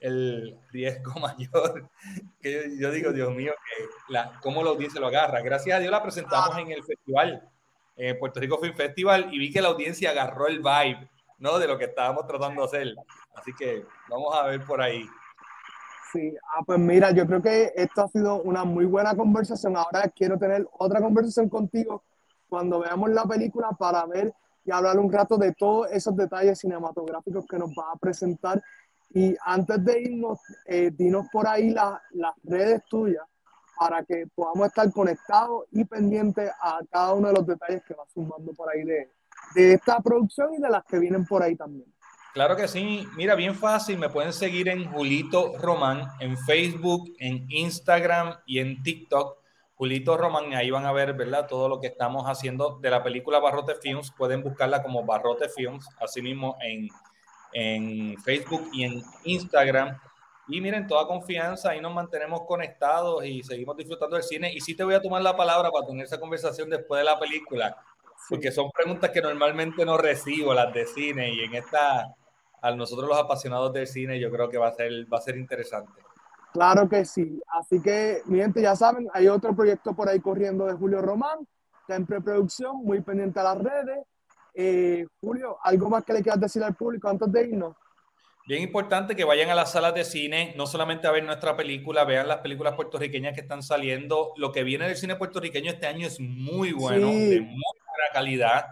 el 0.00 0.58
riesgo 0.70 1.12
mayor. 1.20 1.88
Que 2.40 2.76
yo, 2.78 2.90
digo, 2.90 3.12
Dios 3.12 3.34
mío, 3.34 3.52
que 3.64 3.84
la, 4.12 4.38
cómo 4.42 4.62
la 4.62 4.70
audiencia 4.70 5.00
lo 5.00 5.08
agarra. 5.08 5.40
Gracias 5.40 5.76
a 5.76 5.80
Dios 5.80 5.90
la 5.90 6.02
presentamos 6.02 6.56
en 6.58 6.70
el 6.70 6.84
festival, 6.84 7.48
en 7.96 8.18
Puerto 8.18 8.40
Rico 8.40 8.58
Film 8.58 8.74
Festival, 8.74 9.28
y 9.32 9.38
vi 9.38 9.52
que 9.52 9.60
la 9.60 9.68
audiencia 9.68 10.10
agarró 10.10 10.46
el 10.46 10.58
vibe, 10.58 11.08
¿no? 11.38 11.58
De 11.58 11.66
lo 11.66 11.78
que 11.78 11.86
estábamos 11.86 12.26
tratando 12.26 12.62
de 12.62 12.66
hacer. 12.66 12.94
Así 13.34 13.52
que 13.52 13.84
vamos 14.08 14.34
a 14.36 14.46
ver 14.46 14.64
por 14.64 14.80
ahí. 14.80 15.08
Sí, 16.12 16.34
ah, 16.54 16.62
pues 16.64 16.78
mira, 16.78 17.10
yo 17.10 17.26
creo 17.26 17.42
que 17.42 17.72
esto 17.74 18.02
ha 18.02 18.08
sido 18.08 18.40
una 18.42 18.64
muy 18.64 18.86
buena 18.86 19.14
conversación. 19.14 19.76
Ahora 19.76 20.08
quiero 20.08 20.38
tener 20.38 20.66
otra 20.78 21.00
conversación 21.00 21.50
contigo 21.50 22.02
cuando 22.48 22.80
veamos 22.80 23.10
la 23.10 23.24
película 23.24 23.70
para 23.78 24.06
ver 24.06 24.32
y 24.64 24.70
hablar 24.70 24.98
un 24.98 25.12
rato 25.12 25.36
de 25.36 25.52
todos 25.52 25.90
esos 25.92 26.16
detalles 26.16 26.58
cinematográficos 26.58 27.46
que 27.46 27.58
nos 27.58 27.70
va 27.70 27.92
a 27.92 27.96
presentar 27.96 28.62
y 29.10 29.36
antes 29.44 29.84
de 29.84 30.00
irnos, 30.02 30.38
eh, 30.66 30.90
dinos 30.92 31.26
por 31.32 31.46
ahí 31.46 31.70
las 31.70 32.00
redes 32.44 32.82
tuyas 32.88 33.24
para 33.78 34.04
que 34.04 34.26
podamos 34.34 34.66
estar 34.66 34.90
conectados 34.92 35.64
y 35.70 35.84
pendientes 35.84 36.50
a 36.60 36.80
cada 36.90 37.14
uno 37.14 37.28
de 37.28 37.34
los 37.34 37.46
detalles 37.46 37.82
que 37.86 37.94
va 37.94 38.04
sumando 38.12 38.52
por 38.52 38.68
ahí 38.70 38.82
de, 38.82 39.12
de 39.54 39.74
esta 39.74 40.00
producción 40.00 40.54
y 40.54 40.60
de 40.60 40.68
las 40.68 40.84
que 40.84 40.98
vienen 40.98 41.24
por 41.24 41.42
ahí 41.42 41.54
también. 41.54 41.86
Claro 42.34 42.56
que 42.56 42.68
sí. 42.68 43.06
Mira, 43.16 43.34
bien 43.34 43.54
fácil. 43.54 43.98
Me 43.98 44.10
pueden 44.10 44.32
seguir 44.32 44.68
en 44.68 44.90
Julito 44.92 45.56
Román, 45.58 46.08
en 46.20 46.36
Facebook, 46.36 47.12
en 47.18 47.46
Instagram 47.48 48.34
y 48.46 48.58
en 48.58 48.82
TikTok. 48.82 49.38
Julito 49.74 50.16
Román, 50.16 50.52
ahí 50.54 50.70
van 50.70 50.86
a 50.86 50.92
ver, 50.92 51.14
¿verdad? 51.14 51.46
Todo 51.48 51.68
lo 51.68 51.80
que 51.80 51.86
estamos 51.86 52.24
haciendo 52.26 52.78
de 52.80 52.90
la 52.90 53.02
película 53.02 53.38
Barrote 53.38 53.74
Films. 53.76 54.12
Pueden 54.16 54.42
buscarla 54.42 54.82
como 54.82 55.04
Barrote 55.04 55.48
Films, 55.48 55.88
así 56.00 56.20
mismo 56.20 56.56
en 56.60 56.88
en 57.52 58.16
Facebook 58.18 58.68
y 58.72 58.84
en 58.84 59.02
Instagram. 59.24 59.98
Y 60.48 60.60
miren, 60.60 60.86
toda 60.86 61.06
confianza, 61.06 61.70
ahí 61.70 61.80
nos 61.80 61.94
mantenemos 61.94 62.42
conectados 62.46 63.24
y 63.24 63.42
seguimos 63.42 63.76
disfrutando 63.76 64.16
del 64.16 64.24
cine. 64.24 64.52
Y 64.52 64.60
sí 64.60 64.74
te 64.74 64.82
voy 64.82 64.94
a 64.94 65.02
tomar 65.02 65.20
la 65.20 65.36
palabra 65.36 65.70
para 65.70 65.86
tener 65.86 66.06
esa 66.06 66.18
conversación 66.18 66.70
después 66.70 67.00
de 67.00 67.04
la 67.04 67.18
película, 67.18 67.76
porque 68.30 68.50
son 68.50 68.70
preguntas 68.70 69.10
que 69.10 69.20
normalmente 69.20 69.84
no 69.84 69.98
recibo, 69.98 70.54
las 70.54 70.72
de 70.72 70.86
cine, 70.86 71.30
y 71.30 71.40
en 71.40 71.54
esta, 71.54 72.14
a 72.62 72.70
nosotros 72.74 73.08
los 73.08 73.18
apasionados 73.18 73.72
del 73.74 73.86
cine, 73.86 74.18
yo 74.18 74.30
creo 74.30 74.48
que 74.48 74.56
va 74.56 74.68
a 74.68 74.72
ser, 74.72 74.90
va 75.12 75.18
a 75.18 75.22
ser 75.22 75.36
interesante. 75.36 76.02
Claro 76.52 76.88
que 76.88 77.04
sí. 77.04 77.40
Así 77.60 77.80
que, 77.82 78.22
mi 78.24 78.38
gente, 78.38 78.62
ya 78.62 78.74
saben, 78.74 79.06
hay 79.12 79.28
otro 79.28 79.54
proyecto 79.54 79.94
por 79.94 80.08
ahí 80.08 80.18
corriendo 80.18 80.64
de 80.64 80.72
Julio 80.72 81.02
Román, 81.02 81.46
está 81.82 81.96
en 81.96 82.06
preproducción, 82.06 82.84
muy 82.84 83.02
pendiente 83.02 83.38
a 83.40 83.44
las 83.44 83.58
redes. 83.58 83.98
Eh, 84.60 85.06
Julio, 85.20 85.56
¿algo 85.62 85.88
más 85.88 86.02
que 86.02 86.12
le 86.12 86.20
quieras 86.20 86.40
decir 86.40 86.64
al 86.64 86.74
público 86.74 87.08
antes 87.08 87.30
de 87.30 87.46
irnos? 87.46 87.76
Bien 88.44 88.60
importante 88.60 89.14
que 89.14 89.22
vayan 89.22 89.50
a 89.50 89.54
las 89.54 89.70
salas 89.70 89.94
de 89.94 90.04
cine, 90.04 90.52
no 90.56 90.66
solamente 90.66 91.06
a 91.06 91.12
ver 91.12 91.22
nuestra 91.22 91.56
película, 91.56 92.02
vean 92.02 92.26
las 92.26 92.38
películas 92.38 92.74
puertorriqueñas 92.74 93.34
que 93.34 93.42
están 93.42 93.62
saliendo. 93.62 94.32
Lo 94.36 94.50
que 94.50 94.64
viene 94.64 94.88
del 94.88 94.96
cine 94.96 95.14
puertorriqueño 95.14 95.70
este 95.70 95.86
año 95.86 96.08
es 96.08 96.18
muy 96.18 96.72
bueno, 96.72 97.06
de 97.06 97.40
muy 97.40 97.76
buena 97.86 98.12
calidad. 98.12 98.66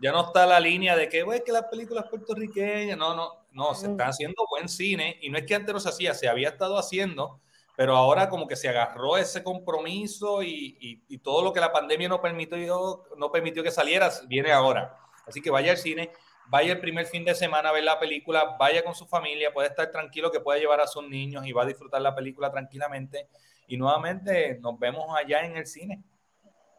Ya 0.00 0.10
no 0.10 0.22
está 0.22 0.46
la 0.46 0.58
línea 0.58 0.96
de 0.96 1.10
que, 1.10 1.20
es 1.20 1.42
que 1.42 1.52
las 1.52 1.64
películas 1.64 2.06
puertorriqueñas, 2.08 2.96
no, 2.96 3.14
no, 3.14 3.44
no, 3.52 3.74
se 3.74 3.90
está 3.90 4.08
haciendo 4.08 4.42
buen 4.48 4.70
cine 4.70 5.18
y 5.20 5.28
no 5.28 5.36
es 5.36 5.44
que 5.44 5.54
antes 5.54 5.74
no 5.74 5.80
se 5.80 5.90
hacía, 5.90 6.14
se 6.14 6.28
había 6.28 6.48
estado 6.48 6.78
haciendo, 6.78 7.40
pero 7.76 7.94
ahora 7.94 8.30
como 8.30 8.48
que 8.48 8.56
se 8.56 8.70
agarró 8.70 9.18
ese 9.18 9.42
compromiso 9.42 10.42
y, 10.42 11.04
y 11.06 11.18
todo 11.18 11.42
lo 11.42 11.52
que 11.52 11.60
la 11.60 11.72
pandemia 11.72 12.08
no 12.08 12.22
permitió, 12.22 13.04
no 13.18 13.30
permitió 13.30 13.62
que 13.62 13.70
saliera, 13.70 14.10
viene 14.28 14.50
ahora. 14.50 14.98
Así 15.26 15.40
que 15.40 15.50
vaya 15.50 15.72
al 15.72 15.78
cine 15.78 16.10
vaya 16.48 16.72
el 16.72 16.80
primer 16.80 17.06
fin 17.06 17.24
de 17.24 17.34
semana 17.34 17.70
a 17.70 17.72
ver 17.72 17.84
la 17.84 17.98
película, 17.98 18.56
vaya 18.58 18.84
con 18.84 18.94
su 18.94 19.06
familia, 19.06 19.52
puede 19.52 19.68
estar 19.68 19.90
tranquilo 19.90 20.30
que 20.30 20.40
puede 20.40 20.60
llevar 20.60 20.80
a 20.80 20.86
sus 20.86 21.08
niños 21.08 21.46
y 21.46 21.52
va 21.52 21.62
a 21.62 21.66
disfrutar 21.66 22.00
la 22.00 22.14
película 22.14 22.50
tranquilamente. 22.50 23.28
Y 23.66 23.76
nuevamente 23.76 24.58
nos 24.60 24.78
vemos 24.78 25.06
allá 25.16 25.44
en 25.44 25.56
el 25.56 25.66
cine. 25.66 26.02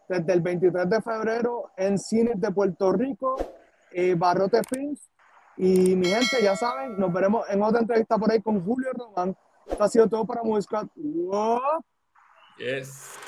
Desde 0.08 0.34
el 0.34 0.42
23 0.42 0.90
de 0.90 1.02
febrero 1.02 1.72
en 1.76 2.00
cines 2.00 2.40
de 2.40 2.52
Puerto 2.52 2.94
Rico, 2.94 3.36
eh, 3.92 4.16
Barrote 4.18 4.62
Films. 4.64 5.10
Y 5.58 5.96
mi 5.96 6.08
gente, 6.08 6.42
ya 6.42 6.56
saben, 6.56 6.98
nos 6.98 7.12
veremos 7.12 7.50
en 7.50 7.62
otra 7.62 7.82
entrevista 7.82 8.18
por 8.18 8.32
ahí 8.32 8.42
con 8.42 8.64
Julio 8.64 8.92
Román. 8.94 9.36
Esto 9.66 9.84
ha 9.84 9.90
sido 9.90 10.08
todo 10.08 10.26
para 10.26 10.44
Movie 10.44 10.64
Yes. 12.58 13.20